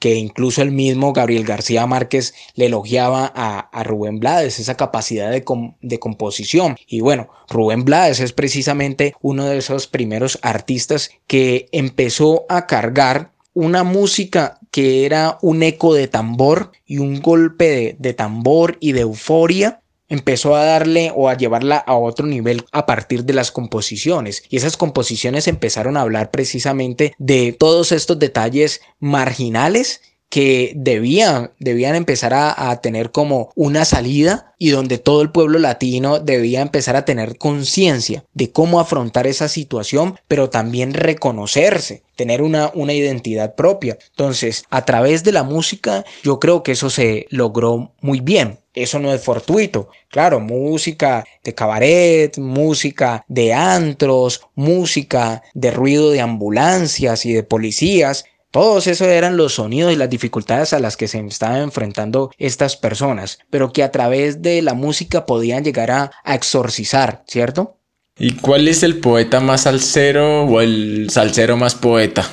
que 0.00 0.16
incluso 0.16 0.60
el 0.60 0.72
mismo 0.72 1.12
Gabriel 1.12 1.44
García 1.44 1.86
Márquez 1.86 2.34
le 2.54 2.66
elogiaba 2.66 3.32
a, 3.34 3.82
Rubén 3.84 4.18
Blades, 4.18 4.58
esa 4.58 4.76
capacidad 4.76 5.30
de, 5.30 5.44
de, 5.80 5.98
composición. 6.00 6.76
Y 6.86 7.00
bueno, 7.00 7.28
Rubén 7.48 7.84
Blades 7.84 8.18
es 8.18 8.32
precisamente 8.32 9.14
uno 9.20 9.46
de 9.46 9.58
esos 9.58 9.86
primeros 9.86 10.38
artistas 10.42 11.10
que 11.28 11.68
empezó 11.70 12.44
a 12.48 12.66
cargar 12.66 13.37
una 13.54 13.84
música 13.84 14.58
que 14.70 15.04
era 15.04 15.38
un 15.42 15.62
eco 15.62 15.94
de 15.94 16.08
tambor 16.08 16.72
y 16.86 16.98
un 16.98 17.20
golpe 17.20 17.96
de, 17.98 18.14
tambor 18.14 18.76
y 18.80 18.92
de 18.92 19.00
euforia 19.00 19.80
empezó 20.08 20.56
a 20.56 20.64
darle 20.64 21.12
o 21.14 21.28
a 21.28 21.36
llevarla 21.36 21.76
a 21.76 21.96
otro 21.96 22.26
nivel 22.26 22.64
a 22.72 22.86
partir 22.86 23.24
de 23.24 23.34
las 23.34 23.50
composiciones. 23.50 24.42
Y 24.48 24.56
esas 24.56 24.76
composiciones 24.76 25.48
empezaron 25.48 25.96
a 25.96 26.00
hablar 26.00 26.30
precisamente 26.30 27.14
de 27.18 27.52
todos 27.52 27.92
estos 27.92 28.18
detalles 28.18 28.80
marginales 29.00 30.00
que 30.28 30.72
debían, 30.76 31.52
debían 31.58 31.94
empezar 31.94 32.34
a, 32.34 32.70
a, 32.70 32.80
tener 32.80 33.10
como 33.10 33.50
una 33.54 33.84
salida 33.84 34.54
y 34.58 34.70
donde 34.70 34.98
todo 34.98 35.22
el 35.22 35.30
pueblo 35.30 35.58
latino 35.58 36.18
debía 36.18 36.60
empezar 36.60 36.96
a 36.96 37.04
tener 37.04 37.38
conciencia 37.38 38.24
de 38.34 38.50
cómo 38.50 38.80
afrontar 38.80 39.26
esa 39.26 39.48
situación, 39.48 40.18
pero 40.28 40.50
también 40.50 40.92
reconocerse, 40.92 42.02
tener 42.16 42.42
una, 42.42 42.70
una 42.74 42.92
identidad 42.92 43.54
propia. 43.54 43.96
Entonces, 44.10 44.64
a 44.70 44.84
través 44.84 45.24
de 45.24 45.32
la 45.32 45.44
música, 45.44 46.04
yo 46.22 46.38
creo 46.40 46.62
que 46.62 46.72
eso 46.72 46.90
se 46.90 47.26
logró 47.30 47.92
muy 48.00 48.20
bien. 48.20 48.58
Eso 48.74 49.00
no 49.00 49.12
es 49.12 49.22
fortuito. 49.22 49.88
Claro, 50.08 50.38
música 50.38 51.24
de 51.42 51.54
cabaret, 51.54 52.36
música 52.38 53.24
de 53.26 53.52
antros, 53.52 54.42
música 54.54 55.42
de 55.54 55.70
ruido 55.72 56.10
de 56.10 56.20
ambulancias 56.20 57.26
y 57.26 57.32
de 57.32 57.42
policías, 57.42 58.24
todos 58.50 58.86
esos 58.86 59.08
eran 59.08 59.36
los 59.36 59.54
sonidos 59.54 59.92
y 59.92 59.96
las 59.96 60.08
dificultades 60.08 60.72
a 60.72 60.78
las 60.78 60.96
que 60.96 61.08
se 61.08 61.18
estaban 61.26 61.62
enfrentando 61.62 62.30
estas 62.38 62.76
personas, 62.76 63.38
pero 63.50 63.72
que 63.72 63.82
a 63.82 63.92
través 63.92 64.40
de 64.40 64.62
la 64.62 64.74
música 64.74 65.26
podían 65.26 65.64
llegar 65.64 65.90
a, 65.90 66.10
a 66.24 66.34
exorcizar, 66.34 67.24
¿cierto? 67.26 67.76
¿Y 68.18 68.32
cuál 68.36 68.66
es 68.66 68.82
el 68.82 68.98
poeta 68.98 69.40
más 69.40 69.62
salsero 69.62 70.44
o 70.44 70.60
el 70.60 71.08
salsero 71.10 71.56
más 71.56 71.74
poeta? 71.74 72.28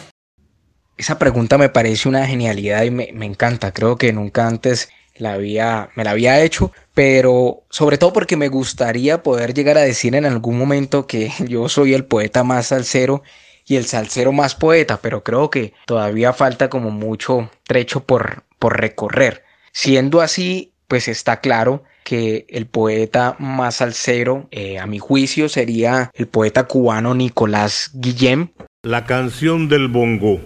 Esa 0.98 1.20
pregunta 1.20 1.58
me 1.58 1.70
parece 1.70 2.08
una 2.08 2.26
genialidad 2.26 2.84
y 2.84 2.92
me, 2.92 3.10
me 3.14 3.26
encanta. 3.26 3.72
Creo 3.72 3.98
que 3.98 4.14
nunca 4.14 4.48
antes 4.48 4.90
la 5.18 5.34
había, 5.34 5.90
me 5.96 6.04
la 6.04 6.12
había 6.12 6.42
hecho, 6.42 6.72
pero 6.94 7.64
sobre 7.70 7.98
todo 7.98 8.14
porque 8.14 8.38
me 8.38 8.48
gustaría 8.48 9.24
poder 9.24 9.54
llegar 9.54 9.78
a 9.78 9.82
decir 9.82 10.16
en 10.16 10.26
algún 10.26 10.58
momento 10.58 11.08
que 11.08 11.32
yo 11.48 11.70
soy 11.70 11.94
el 11.94 12.06
poeta 12.06 12.44
más 12.44 12.68
salsero 12.68 13.24
y 13.68 13.76
el 13.76 13.86
salsero 13.86 14.32
más 14.32 14.56
poeta, 14.56 15.00
pero 15.02 15.24
creo 15.24 15.50
que 15.50 15.74
todavía 15.86 16.34
falta 16.34 16.70
como 16.70 16.92
mucho 16.92 17.50
trecho 17.64 18.04
por, 18.04 18.44
por 18.60 18.80
recorrer. 18.80 19.44
Siendo 19.72 20.22
así, 20.22 20.74
pues 20.88 21.08
está 21.08 21.42
claro 21.42 21.84
que 22.04 22.46
el 22.50 22.68
poeta 22.68 23.36
más 23.40 23.78
salsero, 23.78 24.48
eh, 24.52 24.78
a 24.78 24.86
mi 24.86 25.00
juicio, 25.00 25.50
sería 25.50 26.12
el 26.14 26.28
poeta 26.28 26.66
cubano 26.66 27.16
Nicolás 27.16 27.90
Guillem. 27.96 28.50
La 28.84 29.06
canción 29.06 29.68
del 29.68 29.88
bongo. 29.88 30.40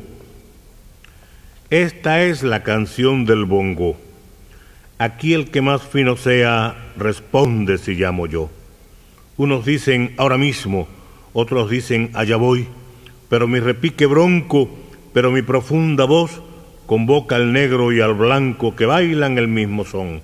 Esta 1.70 2.24
es 2.24 2.42
la 2.42 2.64
canción 2.64 3.26
del 3.26 3.44
bongo. 3.44 3.98
Aquí 4.98 5.34
el 5.34 5.52
que 5.52 5.62
más 5.62 5.82
fino 5.82 6.16
sea, 6.16 6.92
responde 6.96 7.78
si 7.78 7.94
llamo 7.94 8.26
yo. 8.26 8.50
Unos 9.36 9.66
dicen 9.66 10.16
ahora 10.18 10.38
mismo, 10.38 10.88
otros 11.34 11.70
dicen 11.70 12.12
allá 12.14 12.38
voy 12.38 12.68
pero 13.30 13.48
mi 13.48 13.60
repique 13.60 14.06
bronco, 14.06 14.70
pero 15.14 15.32
mi 15.32 15.42
profunda 15.42 16.06
voz 16.06 16.42
convoca 16.86 17.36
al 17.36 17.54
negro 17.54 17.94
y 17.94 18.02
al 18.02 18.16
blanco 18.16 18.76
que 18.76 18.88
bailan 18.88 19.38
el 19.38 19.48
mismo 19.48 19.86
son. 19.86 20.22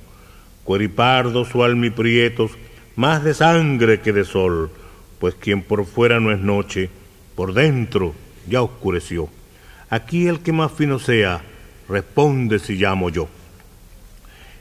Cueripardos 0.63 1.53
o 1.53 1.63
almiprietos, 1.63 2.51
más 2.95 3.23
de 3.23 3.35
sangre 3.35 3.99
que 3.99 4.11
de 4.11 4.25
sol, 4.25 4.71
pues 5.19 5.35
quien 5.35 5.61
por 5.61 5.85
fuera 5.85 6.19
no 6.19 6.31
es 6.31 6.39
noche, 6.39 6.89
por 7.35 7.53
dentro 7.53 8.15
ya 8.47 8.63
oscureció. 8.63 9.29
Aquí 9.89 10.27
el 10.27 10.39
que 10.39 10.51
más 10.51 10.71
fino 10.71 10.97
sea, 10.97 11.43
responde 11.87 12.57
si 12.57 12.75
llamo 12.75 13.09
yo. 13.09 13.27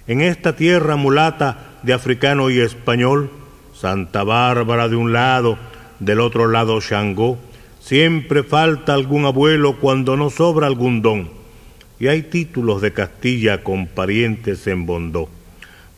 En 0.06 0.20
esta 0.20 0.54
tierra 0.54 0.96
mulata 0.96 1.78
de 1.82 1.94
africano 1.94 2.50
y 2.50 2.60
español, 2.60 3.30
Santa 3.74 4.22
Bárbara 4.22 4.88
de 4.88 4.96
un 4.96 5.14
lado, 5.14 5.56
del 6.00 6.20
otro 6.20 6.48
lado 6.48 6.78
Shango, 6.80 7.38
Siempre 7.84 8.44
falta 8.44 8.94
algún 8.94 9.26
abuelo 9.26 9.78
cuando 9.78 10.16
no 10.16 10.30
sobra 10.30 10.66
algún 10.66 11.02
don. 11.02 11.28
Y 12.00 12.06
hay 12.06 12.22
títulos 12.22 12.80
de 12.80 12.94
Castilla 12.94 13.62
con 13.62 13.88
parientes 13.88 14.66
en 14.68 14.86
Bondó. 14.86 15.28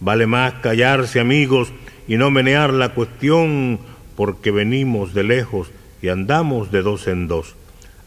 Vale 0.01 0.27
más 0.27 0.55
callarse 0.55 1.21
amigos 1.21 1.73
y 2.09 2.17
no 2.17 2.33
menear 2.33 2.73
la 2.73 2.89
cuestión 2.89 3.79
porque 4.17 4.51
venimos 4.51 5.15
de 5.15 5.23
lejos 5.23 5.71
y 6.03 6.09
andamos 6.09 6.73
de 6.73 6.83
dos 6.83 7.07
en 7.07 7.29
dos. 7.29 7.55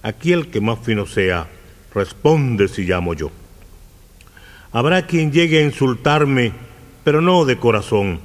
Aquí 0.03 0.33
el 0.33 0.47
que 0.47 0.59
más 0.59 0.79
fino 0.79 1.05
sea, 1.05 1.47
responde 1.95 2.67
si 2.67 2.83
llamo 2.83 3.13
yo. 3.13 3.31
Habrá 4.73 5.07
quien 5.07 5.31
llegue 5.31 5.59
a 5.59 5.65
insultarme, 5.65 6.51
pero 7.05 7.21
no 7.21 7.45
de 7.45 7.55
corazón. 7.55 8.19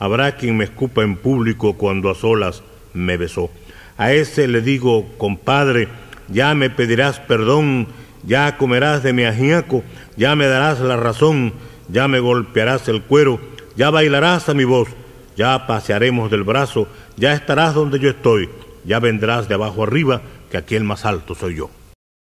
Habrá 0.00 0.34
quien 0.34 0.56
me 0.56 0.64
escupa 0.64 1.04
en 1.04 1.14
público 1.14 1.74
cuando 1.74 2.10
a 2.10 2.16
solas 2.16 2.64
me 2.92 3.16
besó. 3.16 3.52
A 3.98 4.12
ese 4.12 4.48
le 4.48 4.60
digo, 4.60 5.06
compadre, 5.18 5.88
ya 6.28 6.54
me 6.54 6.70
pedirás 6.70 7.18
perdón, 7.20 7.88
ya 8.24 8.56
comerás 8.56 9.02
de 9.02 9.12
mi 9.12 9.24
ajíaco, 9.24 9.84
ya 10.16 10.36
me 10.36 10.46
darás 10.46 10.80
la 10.80 10.96
razón, 10.96 11.54
ya 11.88 12.08
me 12.08 12.20
golpearás 12.20 12.88
el 12.88 13.02
cuero, 13.02 13.40
ya 13.76 13.90
bailarás 13.90 14.48
a 14.48 14.54
mi 14.54 14.64
voz, 14.64 14.88
ya 15.36 15.66
pasearemos 15.66 16.30
del 16.30 16.42
brazo, 16.42 16.88
ya 17.16 17.32
estarás 17.32 17.74
donde 17.74 17.98
yo 17.98 18.10
estoy, 18.10 18.50
ya 18.84 19.00
vendrás 19.00 19.48
de 19.48 19.54
abajo 19.54 19.84
arriba, 19.84 20.22
que 20.50 20.58
aquí 20.58 20.74
el 20.74 20.84
más 20.84 21.04
alto 21.04 21.34
soy 21.34 21.56
yo. 21.56 21.70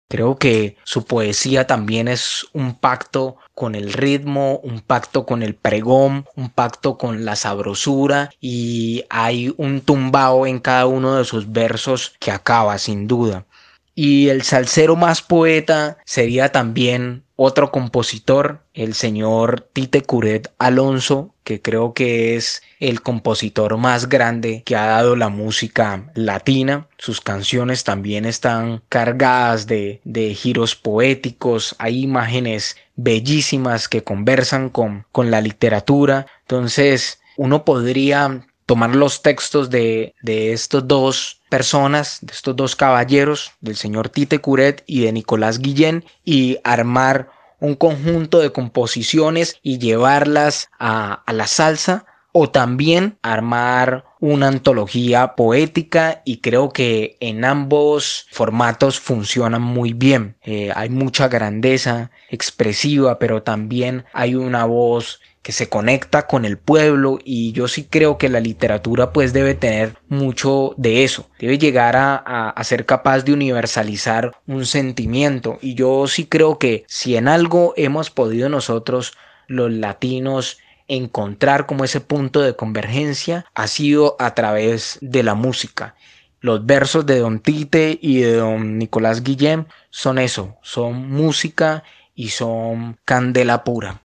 Creo 0.09 0.37
que 0.39 0.77
su 0.85 1.05
poesía 1.07 1.67
también 1.67 2.09
es 2.09 2.47
un 2.53 2.75
pacto 2.79 3.37
con 3.55 3.75
el 3.75 3.93
ritmo, 3.93 4.59
un 4.63 4.81
pacto 4.81 5.27
con 5.27 5.43
el 5.43 5.55
pregón, 5.55 6.27
un 6.37 6.51
pacto 6.51 6.99
con 6.99 7.25
la 7.25 7.37
sabrosura 7.37 8.31
y 8.41 9.05
hay 9.11 9.53
un 9.57 9.81
tumbao 9.81 10.47
en 10.47 10.61
cada 10.61 10.87
uno 10.87 11.17
de 11.17 11.25
sus 11.25 11.51
versos 11.53 12.15
que 12.21 12.31
acaba 12.31 12.79
sin 12.79 13.07
duda. 13.09 13.47
Y 13.95 14.29
el 14.29 14.43
salsero 14.43 14.97
más 14.97 15.23
poeta 15.23 15.99
sería 16.05 16.51
también 16.51 17.25
otro 17.37 17.73
compositor, 17.73 18.61
el 18.75 18.95
señor 18.95 19.69
Tite 19.73 20.03
Curet 20.03 20.53
Alonso, 20.59 21.35
que 21.43 21.61
creo 21.61 21.93
que 21.93 22.37
es 22.37 22.63
el 22.81 23.03
compositor 23.03 23.77
más 23.77 24.09
grande 24.09 24.63
que 24.65 24.77
ha 24.77 24.87
dado 24.87 25.17
la 25.17 25.29
música 25.29 26.11
latina. 26.15 26.89
Sus 26.99 27.21
canciones 27.21 27.85
también 27.85 28.25
están 28.25 28.83
cargadas 28.89 29.67
de, 29.67 30.01
de 30.05 30.35
giros 30.35 30.75
poéticos, 30.77 31.75
hay 31.79 32.03
imágenes 32.03 32.77
bellísimas 32.97 33.89
que 33.89 34.05
conversan 34.05 34.71
con, 34.71 35.07
con 35.11 35.31
la 35.31 35.41
literatura. 35.41 36.27
Entonces, 36.43 37.21
uno 37.37 37.65
podría 37.65 38.47
tomar 38.67 38.95
los 38.95 39.23
textos 39.23 39.71
de, 39.71 40.15
de 40.23 40.53
estos 40.53 40.87
dos 40.87 41.41
personas, 41.49 42.19
de 42.23 42.33
estos 42.33 42.57
dos 42.57 42.77
caballeros, 42.77 43.53
del 43.61 43.77
señor 43.77 44.09
Tite 44.09 44.39
Curet 44.39 44.83
y 44.87 45.03
de 45.03 45.13
Nicolás 45.13 45.59
Guillén, 45.59 46.05
y 46.25 46.59
armar 46.65 47.31
un 47.61 47.75
conjunto 47.75 48.41
de 48.41 48.53
composiciones 48.53 49.57
y 49.63 49.79
llevarlas 49.79 50.71
a, 50.79 51.23
a 51.27 51.33
la 51.33 51.47
salsa 51.47 52.07
o 52.37 52.51
también 52.51 53.17
armar 53.23 54.05
una 54.19 54.49
antología 54.49 55.37
poética 55.37 56.23
y 56.25 56.39
creo 56.39 56.71
que 56.71 57.17
en 57.21 57.45
ambos 57.45 58.27
formatos 58.33 58.99
funcionan 58.99 59.63
muy 59.63 59.93
bien. 59.93 60.37
Eh, 60.43 60.73
hay 60.75 60.89
mucha 60.89 61.29
grandeza 61.29 62.11
expresiva, 62.31 63.21
pero 63.21 63.45
también 63.45 64.05
hay 64.13 64.35
una 64.35 64.65
voz 64.65 65.21
que 65.45 65.53
se 65.53 65.69
conecta 65.69 66.27
con 66.27 66.47
el 66.47 66.57
pueblo 66.57 67.19
y 67.23 67.53
yo 67.53 67.69
sí 67.69 67.85
creo 67.85 68.17
que 68.17 68.31
la 68.31 68.41
literatura 68.41 69.13
pues 69.13 69.35
debe 69.35 69.55
tener 69.55 69.95
mucho 70.09 70.73
de 70.79 71.05
eso, 71.05 71.29
debe 71.39 71.59
llegar 71.59 71.97
a, 71.97 72.55
ser 72.65 72.87
capaz 72.87 73.25
de 73.25 73.35
universalizar 73.35 74.33
un 74.47 74.65
sentimiento 74.65 75.59
y 75.61 75.75
yo 75.75 76.07
sí 76.07 76.25
creo 76.25 76.59
que 76.59 76.85
si 76.89 77.15
en 77.17 77.29
algo 77.29 77.75
hemos 77.77 78.09
podido 78.09 78.49
nosotros 78.49 79.13
los 79.47 79.71
latinos 79.71 80.57
encontrar 80.89 81.67
como 81.67 81.85
ese 81.85 82.01
punto 82.01 82.41
de 82.41 82.57
convergencia 82.57 83.45
ha 83.55 83.67
sido 83.67 84.17
a 84.19 84.35
través 84.35 84.97
de 85.03 85.23
la 85.23 85.35
música. 85.35 85.95
Los 86.41 86.65
versos 86.65 87.05
de 87.05 87.19
Don 87.19 87.41
Tite 87.41 87.99
y 88.01 88.21
de 88.21 88.37
Don 88.37 88.79
Nicolás 88.79 89.23
Guillem 89.23 89.67
son 89.91 90.19
eso, 90.19 90.57
son 90.63 91.11
música 91.11 91.85
y 92.15 92.31
son 92.31 92.97
candela 93.05 93.63
pura. 93.63 94.04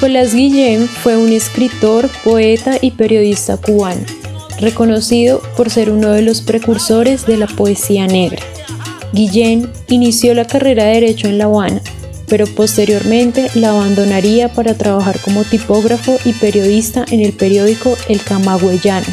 Nicolás 0.00 0.34
Guillén 0.34 0.88
fue 0.88 1.18
un 1.18 1.30
escritor, 1.30 2.08
poeta 2.24 2.78
y 2.80 2.92
periodista 2.92 3.58
cubano, 3.58 4.00
reconocido 4.58 5.42
por 5.58 5.68
ser 5.68 5.90
uno 5.90 6.12
de 6.12 6.22
los 6.22 6.40
precursores 6.40 7.26
de 7.26 7.36
la 7.36 7.46
poesía 7.46 8.06
negra. 8.06 8.40
Guillén 9.12 9.70
inició 9.90 10.32
la 10.32 10.46
carrera 10.46 10.84
de 10.84 10.94
Derecho 10.94 11.28
en 11.28 11.36
La 11.36 11.44
Habana, 11.44 11.82
pero 12.28 12.46
posteriormente 12.46 13.50
la 13.54 13.72
abandonaría 13.72 14.50
para 14.50 14.72
trabajar 14.72 15.20
como 15.20 15.44
tipógrafo 15.44 16.16
y 16.24 16.32
periodista 16.32 17.04
en 17.10 17.20
el 17.20 17.34
periódico 17.34 17.94
El 18.08 18.22
Camagüeyano. 18.22 19.06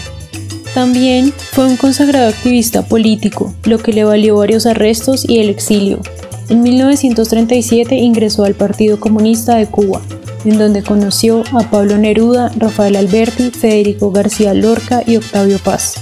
También 0.74 1.34
fue 1.52 1.66
un 1.66 1.76
consagrado 1.76 2.30
activista 2.30 2.88
político, 2.88 3.54
lo 3.66 3.78
que 3.80 3.92
le 3.92 4.06
valió 4.06 4.38
varios 4.38 4.66
arrestos 4.66 5.28
y 5.28 5.40
el 5.40 5.50
exilio. 5.50 6.00
En 6.48 6.62
1937 6.62 7.94
ingresó 7.96 8.46
al 8.46 8.54
Partido 8.54 9.02
Comunista 9.02 9.58
de 9.58 9.66
Cuba, 9.66 10.02
en 10.48 10.58
donde 10.58 10.82
conoció 10.82 11.44
a 11.54 11.70
Pablo 11.70 11.98
Neruda, 11.98 12.52
Rafael 12.58 12.96
Alberti, 12.96 13.52
Federico 13.52 14.12
García 14.12 14.54
Lorca 14.54 15.04
y 15.06 15.18
Octavio 15.18 15.60
Paz. 15.60 15.96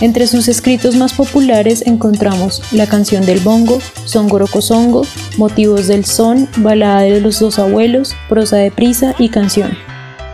Entre 0.00 0.26
sus 0.26 0.48
escritos 0.48 0.96
más 0.96 1.14
populares 1.14 1.82
encontramos 1.86 2.62
La 2.72 2.86
canción 2.86 3.24
del 3.24 3.40
bongo, 3.40 3.78
Songo 4.04 5.06
Motivos 5.38 5.86
del 5.86 6.04
son, 6.04 6.48
Balada 6.58 7.02
de 7.02 7.20
los 7.20 7.38
dos 7.40 7.58
abuelos, 7.58 8.14
Prosa 8.28 8.56
de 8.56 8.70
prisa 8.70 9.14
y 9.18 9.30
Canción. 9.30 9.70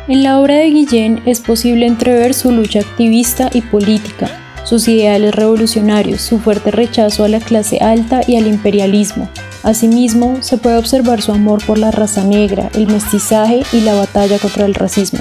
En 0.08 0.24
la 0.24 0.40
obra 0.40 0.56
de 0.56 0.70
Guillén 0.70 1.22
es 1.24 1.40
posible 1.40 1.86
entrever 1.86 2.34
su 2.34 2.50
lucha 2.50 2.80
activista 2.80 3.48
y 3.52 3.60
política, 3.60 4.28
sus 4.64 4.88
ideales 4.88 5.34
revolucionarios, 5.34 6.20
su 6.20 6.40
fuerte 6.40 6.72
rechazo 6.72 7.22
a 7.22 7.28
la 7.28 7.38
clase 7.38 7.78
alta 7.78 8.22
y 8.26 8.36
al 8.36 8.48
imperialismo. 8.48 9.30
Asimismo, 9.62 10.42
se 10.42 10.56
puede 10.56 10.78
observar 10.78 11.20
su 11.20 11.32
amor 11.32 11.64
por 11.66 11.76
la 11.76 11.90
raza 11.90 12.24
negra, 12.24 12.70
el 12.74 12.86
mestizaje 12.86 13.62
y 13.72 13.80
la 13.80 13.94
batalla 13.94 14.38
contra 14.38 14.64
el 14.64 14.74
racismo. 14.74 15.20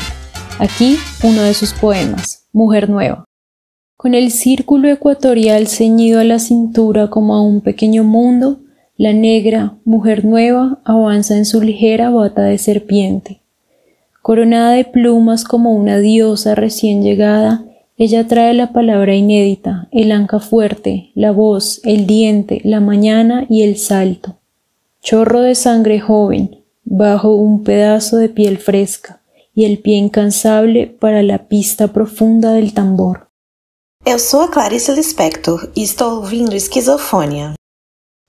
Aquí 0.60 0.98
uno 1.24 1.42
de 1.42 1.54
sus 1.54 1.74
poemas, 1.74 2.46
Mujer 2.54 2.90
Nueva. 2.90 3.26
Con 3.98 4.14
el 4.14 4.32
círculo 4.32 4.88
ecuatorial 4.88 5.68
ceñido 5.68 6.22
a 6.22 6.24
la 6.24 6.40
cintura 6.40 7.10
como 7.10 7.36
a 7.36 7.42
un 7.42 7.60
pequeño 7.60 8.06
mundo, 8.06 8.60
la 8.96 9.12
negra, 9.12 9.76
mujer 9.84 10.24
nueva, 10.24 10.80
avanza 10.86 11.36
en 11.36 11.46
su 11.46 11.62
ligera 11.62 12.10
bata 12.10 12.44
de 12.44 12.58
serpiente. 12.58 13.42
Coronada 14.22 14.72
de 14.72 14.86
plumas 14.86 15.44
como 15.44 15.74
una 15.74 16.00
diosa 16.00 16.56
recién 16.56 17.04
llegada, 17.04 17.66
ella 18.00 18.28
trae 18.28 18.54
la 18.54 18.72
palabra 18.72 19.14
inédita, 19.14 19.90
el 19.92 20.14
anca 20.14 20.40
fuerte, 20.40 21.12
la 21.16 21.32
voz, 21.32 21.82
el 21.84 22.08
diente, 22.08 22.62
la 22.64 22.80
mañana 22.80 23.46
y 23.50 23.64
el 23.64 23.78
salto. 23.78 24.40
Chorro 25.02 25.42
de 25.42 25.54
sangre 25.54 26.00
joven, 26.00 26.64
bajo 26.86 27.36
un 27.36 27.66
pedazo 27.66 28.16
de 28.16 28.30
piel 28.30 28.58
fresca, 28.58 29.22
y 29.54 29.66
el 29.66 29.80
pie 29.80 29.98
incansable 29.98 30.88
para 30.88 31.24
la 31.24 31.50
pista 31.50 31.90
profunda 31.90 32.54
del 32.54 32.74
tambor. 32.74 33.28
Eu 34.06 34.18
sou 34.18 34.44
a 34.44 34.50
Clarice 34.50 34.96
Lispector 34.96 35.70
y 35.76 35.84
estou 35.84 36.22
ouvindo 36.22 36.56
Esquizofonia. 36.56 37.56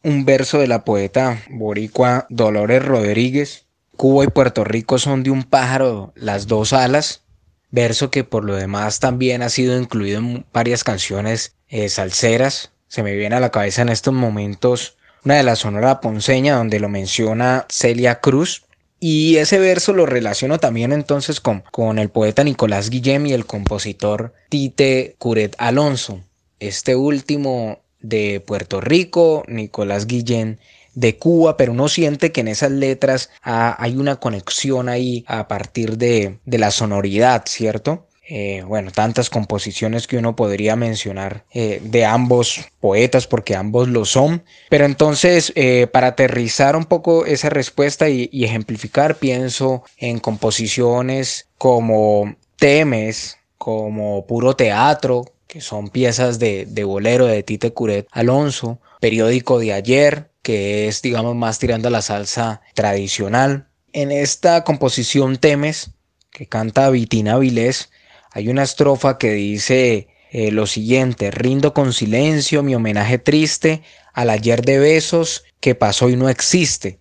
Un 0.03 0.25
verso 0.25 0.59
de 0.59 0.67
la 0.67 0.85
poeta 0.85 1.39
boricua 1.49 2.27
Dolores 2.29 2.85
Rodríguez. 2.85 3.67
Cuba 3.97 4.25
y 4.25 4.29
Puerto 4.29 4.65
Rico 4.65 4.99
son 4.99 5.23
de 5.23 5.31
un 5.31 5.45
pájaro 5.45 6.13
las 6.17 6.49
dos 6.49 6.73
alas. 6.73 7.23
Verso 7.71 8.11
que 8.11 8.25
por 8.25 8.45
lo 8.45 8.57
demás 8.57 8.99
también 8.99 9.43
ha 9.43 9.49
sido 9.49 9.79
incluido 9.79 10.19
en 10.19 10.45
varias 10.53 10.85
canciones 10.85 11.55
eh, 11.69 11.89
salseras. 11.89 12.73
Se 12.89 13.03
me 13.03 13.15
viene 13.15 13.37
a 13.37 13.41
la 13.41 13.51
cabeza 13.51 13.83
en 13.83 13.89
estos 13.91 14.13
momentos 14.13 14.97
una 15.25 15.37
de 15.37 15.43
la 15.43 15.57
Sonora 15.57 16.01
Ponceña 16.01 16.57
donde 16.57 16.81
lo 16.81 16.89
menciona 16.89 17.67
Celia 17.69 18.21
Cruz. 18.21 18.65
Y 18.99 19.37
ese 19.37 19.59
verso 19.59 19.93
lo 19.93 20.05
relaciono 20.05 20.59
también 20.59 20.93
entonces 20.93 21.41
con, 21.41 21.63
con 21.71 21.99
el 21.99 22.11
poeta 22.11 22.45
Nicolás 22.45 22.91
Guillem 22.91 23.27
y 23.27 23.33
el 23.33 23.47
compositor 23.47 24.35
Tite 24.51 25.15
Curet 25.19 25.55
Alonso. 25.59 26.21
Este 26.59 26.97
último 26.97 27.81
de 28.01 28.43
Puerto 28.45 28.81
Rico, 28.81 29.45
Nicolás 29.47 30.07
Guillén 30.07 30.59
de 30.95 31.17
Cuba, 31.17 31.57
pero 31.57 31.73
uno 31.73 31.89
siente 31.89 32.33
que 32.33 32.41
en 32.41 32.49
esas 32.49 32.71
letras 32.71 33.31
ah, 33.43 33.77
hay 33.79 33.97
una 33.97 34.17
conexión 34.17 34.89
ahí 34.89 35.25
a 35.27 35.49
partir 35.49 35.99
de, 35.99 36.39
de 36.45 36.59
la 36.59 36.71
sonoridad, 36.71 37.45
¿cierto? 37.47 38.07
Eh, 38.33 38.63
bueno, 38.65 38.93
tantas 38.93 39.29
composiciones 39.29 40.07
que 40.07 40.17
uno 40.17 40.37
podría 40.37 40.77
mencionar 40.77 41.45
eh, 41.53 41.81
de 41.83 42.05
ambos 42.05 42.61
poetas, 42.79 43.27
porque 43.27 43.57
ambos 43.57 43.89
lo 43.89 44.05
son. 44.05 44.45
Pero 44.69 44.85
entonces, 44.85 45.53
eh, 45.57 45.89
para 45.93 46.09
aterrizar 46.09 46.77
un 46.77 46.85
poco 46.85 47.27
esa 47.27 47.51
respuesta 47.51 48.09
y, 48.09 48.31
ejemplificar, 48.33 49.17
pienso 49.17 49.83
en 49.97 50.21
composiciones 50.21 51.49
como 51.59 52.37
Temes, 52.55 53.37
como 53.59 54.25
Puro 54.29 54.55
Teatro, 54.55 55.25
que 55.49 55.61
son 55.61 55.89
piezas 55.89 56.39
de, 56.39 56.67
de 56.67 56.85
bolero 56.85 57.27
de 57.27 57.43
Tite 57.43 57.73
Curet 57.73 58.07
Alonso, 58.13 58.79
Periódico 59.01 59.59
de 59.59 59.73
ayer, 59.73 60.31
que 60.43 60.89
es, 60.89 61.03
digamos, 61.03 61.35
más 61.35 61.59
tirando 61.59 61.89
a 61.89 61.91
la 61.91 62.03
salsa 62.03 62.61
tradicional. 62.75 63.69
En 63.93 64.13
esta 64.13 64.63
composición 64.65 65.37
Temes, 65.37 65.93
que 66.31 66.47
canta 66.47 66.91
Vitina 66.91 67.39
Vilés, 67.39 67.91
hay 68.31 68.49
una 68.49 68.63
estrofa 68.63 69.19
que 69.19 69.33
dice 69.33 70.09
eh, 70.31 70.53
lo 70.53 70.67
siguiente, 70.67 71.31
rindo 71.31 71.75
con 71.75 71.93
silencio 71.93 72.63
mi 72.63 72.75
homenaje 72.75 73.19
triste 73.19 73.83
al 74.13 74.31
ayer 74.31 74.63
de 74.63 74.79
besos 74.79 75.45
que 75.59 75.75
pasó 75.75 76.09
y 76.09 76.17
no 76.17 76.29
existe. 76.29 77.01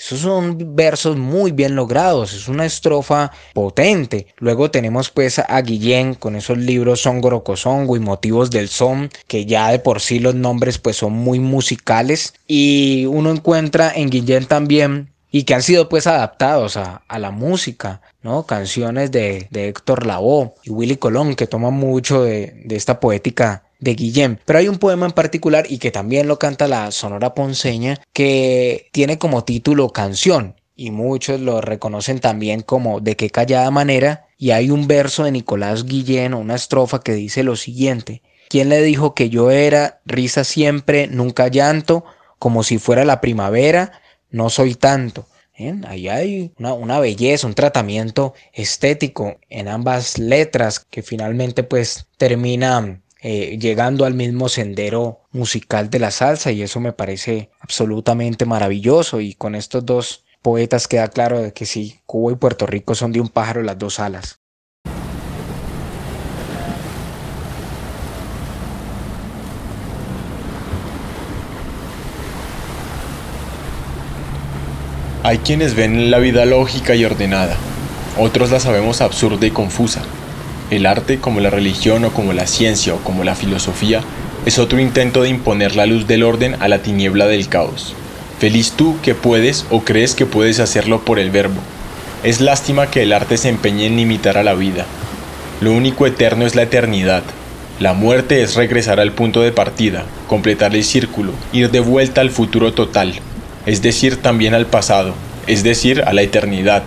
Esos 0.00 0.20
son 0.20 0.74
versos 0.74 1.18
muy 1.18 1.52
bien 1.52 1.76
logrados, 1.76 2.32
es 2.32 2.48
una 2.48 2.64
estrofa 2.64 3.32
potente. 3.52 4.28
Luego 4.38 4.70
tenemos 4.70 5.10
pues 5.10 5.38
a 5.38 5.60
Guillén 5.60 6.14
con 6.14 6.36
esos 6.36 6.56
libros 6.56 7.02
Son 7.02 7.20
Gorocosongo 7.20 7.96
y 7.96 8.00
Motivos 8.00 8.50
del 8.50 8.70
Son, 8.70 9.10
que 9.26 9.44
ya 9.44 9.68
de 9.68 9.78
por 9.78 10.00
sí 10.00 10.18
los 10.18 10.34
nombres 10.34 10.78
pues 10.78 10.96
son 10.96 11.12
muy 11.12 11.38
musicales. 11.38 12.32
Y 12.46 13.04
uno 13.10 13.30
encuentra 13.30 13.92
en 13.94 14.08
Guillén 14.08 14.46
también 14.46 15.12
y 15.30 15.42
que 15.42 15.52
han 15.54 15.62
sido 15.62 15.90
pues 15.90 16.06
adaptados 16.06 16.78
a, 16.78 17.02
la 17.18 17.30
música, 17.30 18.00
¿no? 18.22 18.46
Canciones 18.46 19.10
de, 19.12 19.48
Héctor 19.52 20.06
Lavoe 20.06 20.54
y 20.64 20.70
Willy 20.70 20.96
Colón 20.96 21.34
que 21.34 21.46
toman 21.46 21.74
mucho 21.74 22.22
de, 22.22 22.64
esta 22.70 23.00
poética 23.00 23.64
de 23.80 23.94
Guillem. 23.94 24.38
Pero 24.44 24.58
hay 24.58 24.68
un 24.68 24.78
poema 24.78 25.06
en 25.06 25.12
particular 25.12 25.66
y 25.68 25.78
que 25.78 25.90
también 25.90 26.28
lo 26.28 26.38
canta 26.38 26.68
la 26.68 26.90
Sonora 26.90 27.34
Ponceña 27.34 27.98
que 28.12 28.88
tiene 28.92 29.18
como 29.18 29.44
título 29.44 29.90
Canción 29.90 30.56
y 30.76 30.90
muchos 30.90 31.40
lo 31.40 31.60
reconocen 31.60 32.20
también 32.20 32.62
como 32.62 33.00
De 33.00 33.16
qué 33.16 33.30
callada 33.30 33.70
manera 33.70 34.26
y 34.38 34.52
hay 34.52 34.70
un 34.70 34.86
verso 34.86 35.24
de 35.24 35.32
Nicolás 35.32 35.84
Guillén, 35.84 36.34
una 36.34 36.54
estrofa 36.54 37.00
que 37.00 37.12
dice 37.12 37.42
lo 37.42 37.56
siguiente. 37.56 38.22
¿Quién 38.48 38.68
le 38.68 38.82
dijo 38.82 39.14
que 39.14 39.28
yo 39.28 39.50
era 39.50 40.00
risa 40.06 40.44
siempre, 40.44 41.06
nunca 41.06 41.48
llanto, 41.48 42.04
como 42.38 42.62
si 42.62 42.78
fuera 42.78 43.04
la 43.04 43.20
primavera? 43.20 44.00
no 44.30 44.50
soy 44.50 44.74
tanto. 44.74 45.26
Ahí 45.86 46.08
hay 46.08 46.52
una, 46.58 47.00
belleza, 47.00 47.46
un 47.46 47.52
tratamiento 47.52 48.32
estético 48.54 49.38
en 49.50 49.68
ambas 49.68 50.18
letras 50.18 50.80
que 50.80 51.02
finalmente 51.02 51.62
pues 51.64 52.06
termina 52.16 53.02
eh, 53.22 53.58
llegando 53.60 54.06
al 54.06 54.14
mismo 54.14 54.48
sendero 54.48 55.20
musical 55.30 55.90
de 55.90 55.98
la 55.98 56.10
salsa 56.10 56.52
y 56.52 56.62
eso 56.62 56.80
me 56.80 56.92
parece 56.92 57.50
absolutamente 57.60 58.46
maravilloso 58.46 59.20
y 59.20 59.34
con 59.34 59.54
estos 59.54 59.84
dos 59.84 60.24
poetas 60.40 60.88
queda 60.88 61.08
claro 61.08 61.40
de 61.40 61.52
que 61.52 61.66
sí, 61.66 62.00
Cuba 62.06 62.32
y 62.32 62.36
Puerto 62.36 62.66
Rico 62.66 62.94
son 62.94 63.12
de 63.12 63.20
un 63.20 63.28
pájaro 63.28 63.62
las 63.62 63.78
dos 63.78 64.00
alas. 64.00 64.40
Hay 75.22 75.38
quienes 75.38 75.74
ven 75.74 76.10
la 76.10 76.18
vida 76.18 76.46
lógica 76.46 76.94
y 76.94 77.04
ordenada, 77.04 77.54
otros 78.18 78.50
la 78.50 78.60
sabemos 78.60 79.02
absurda 79.02 79.46
y 79.46 79.50
confusa. 79.50 80.02
El 80.70 80.86
arte, 80.86 81.18
como 81.18 81.40
la 81.40 81.50
religión 81.50 82.04
o 82.04 82.12
como 82.12 82.32
la 82.32 82.46
ciencia 82.46 82.94
o 82.94 82.98
como 82.98 83.24
la 83.24 83.34
filosofía, 83.34 84.02
es 84.46 84.58
otro 84.58 84.78
intento 84.78 85.22
de 85.22 85.28
imponer 85.28 85.74
la 85.74 85.86
luz 85.86 86.06
del 86.06 86.22
orden 86.22 86.56
a 86.60 86.68
la 86.68 86.78
tiniebla 86.78 87.26
del 87.26 87.48
caos. 87.48 87.94
Feliz 88.38 88.72
tú 88.76 88.96
que 89.02 89.14
puedes 89.14 89.66
o 89.70 89.80
crees 89.80 90.14
que 90.14 90.26
puedes 90.26 90.60
hacerlo 90.60 91.04
por 91.04 91.18
el 91.18 91.30
verbo. 91.30 91.60
Es 92.22 92.40
lástima 92.40 92.86
que 92.86 93.02
el 93.02 93.12
arte 93.12 93.36
se 93.36 93.48
empeñe 93.48 93.86
en 93.86 93.96
limitar 93.96 94.38
a 94.38 94.44
la 94.44 94.54
vida. 94.54 94.86
Lo 95.60 95.72
único 95.72 96.06
eterno 96.06 96.46
es 96.46 96.54
la 96.54 96.62
eternidad. 96.62 97.24
La 97.80 97.92
muerte 97.92 98.42
es 98.42 98.54
regresar 98.54 99.00
al 99.00 99.12
punto 99.12 99.40
de 99.40 99.52
partida, 99.52 100.04
completar 100.28 100.74
el 100.74 100.84
círculo, 100.84 101.32
ir 101.52 101.70
de 101.70 101.80
vuelta 101.80 102.20
al 102.20 102.30
futuro 102.30 102.74
total, 102.74 103.14
es 103.66 103.82
decir, 103.82 104.16
también 104.16 104.54
al 104.54 104.66
pasado, 104.66 105.14
es 105.46 105.62
decir, 105.62 106.02
a 106.06 106.12
la 106.12 106.22
eternidad. 106.22 106.84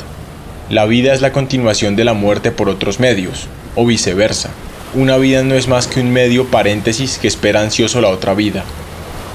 La 0.70 0.86
vida 0.86 1.14
es 1.14 1.20
la 1.20 1.34
continuación 1.34 1.98
de 1.98 2.06
la 2.06 2.14
muerte 2.14 2.52
por 2.52 2.70
otros 2.70 3.02
medios, 3.02 3.48
o 3.76 3.86
viceversa. 3.86 4.50
Una 4.94 5.18
vida 5.18 5.44
no 5.44 5.56
es 5.56 5.68
más 5.68 5.88
que 5.88 6.00
un 6.00 6.12
medio 6.12 6.46
paréntesis 6.46 7.18
que 7.18 7.28
espera 7.28 7.62
ansioso 7.62 8.00
la 8.00 8.08
otra 8.08 8.34
vida. 8.34 8.64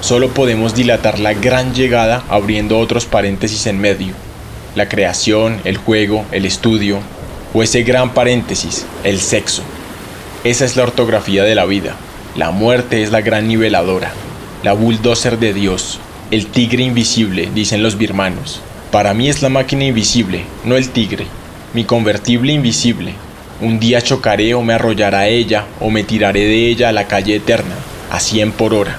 Solo 0.00 0.28
podemos 0.30 0.74
dilatar 0.74 1.18
la 1.18 1.34
gran 1.34 1.74
llegada 1.74 2.24
abriendo 2.30 2.78
otros 2.78 3.04
paréntesis 3.04 3.66
en 3.66 3.78
medio. 3.78 4.14
La 4.74 4.88
creación, 4.88 5.60
el 5.64 5.76
juego, 5.76 6.24
el 6.32 6.46
estudio, 6.46 7.00
o 7.52 7.62
ese 7.62 7.82
gran 7.82 8.14
paréntesis, 8.14 8.86
el 9.04 9.20
sexo. 9.20 9.62
Esa 10.44 10.64
es 10.64 10.76
la 10.76 10.84
ortografía 10.84 11.44
de 11.44 11.54
la 11.54 11.66
vida. 11.66 11.94
La 12.36 12.52
muerte 12.52 13.02
es 13.02 13.10
la 13.10 13.20
gran 13.20 13.48
niveladora, 13.48 14.12
la 14.62 14.72
bulldozer 14.72 15.38
de 15.38 15.52
Dios, 15.52 16.00
El 16.30 16.46
tigre 16.46 16.84
invisible, 16.84 17.50
dicen 17.54 17.82
los 17.82 17.98
birmanos. 17.98 18.62
Para 18.90 19.12
mí 19.12 19.28
es 19.28 19.42
la 19.42 19.50
máquina 19.50 19.84
invisible, 19.84 20.44
no 20.64 20.76
el 20.76 20.88
tigre. 20.88 21.26
Mi 21.74 21.84
convertible 21.84 22.54
invisible. 22.54 23.12
Un 23.60 23.78
día 23.78 24.00
chocaré 24.00 24.54
o 24.54 24.62
me 24.62 24.72
arrollará 24.72 25.28
ella 25.28 25.66
o 25.78 25.90
me 25.90 26.04
tiraré 26.04 26.46
de 26.46 26.68
ella 26.68 26.88
a 26.88 26.92
la 26.92 27.06
calle 27.06 27.36
eterna, 27.36 27.74
a 28.10 28.18
100 28.18 28.52
por 28.52 28.72
hora. 28.72 28.96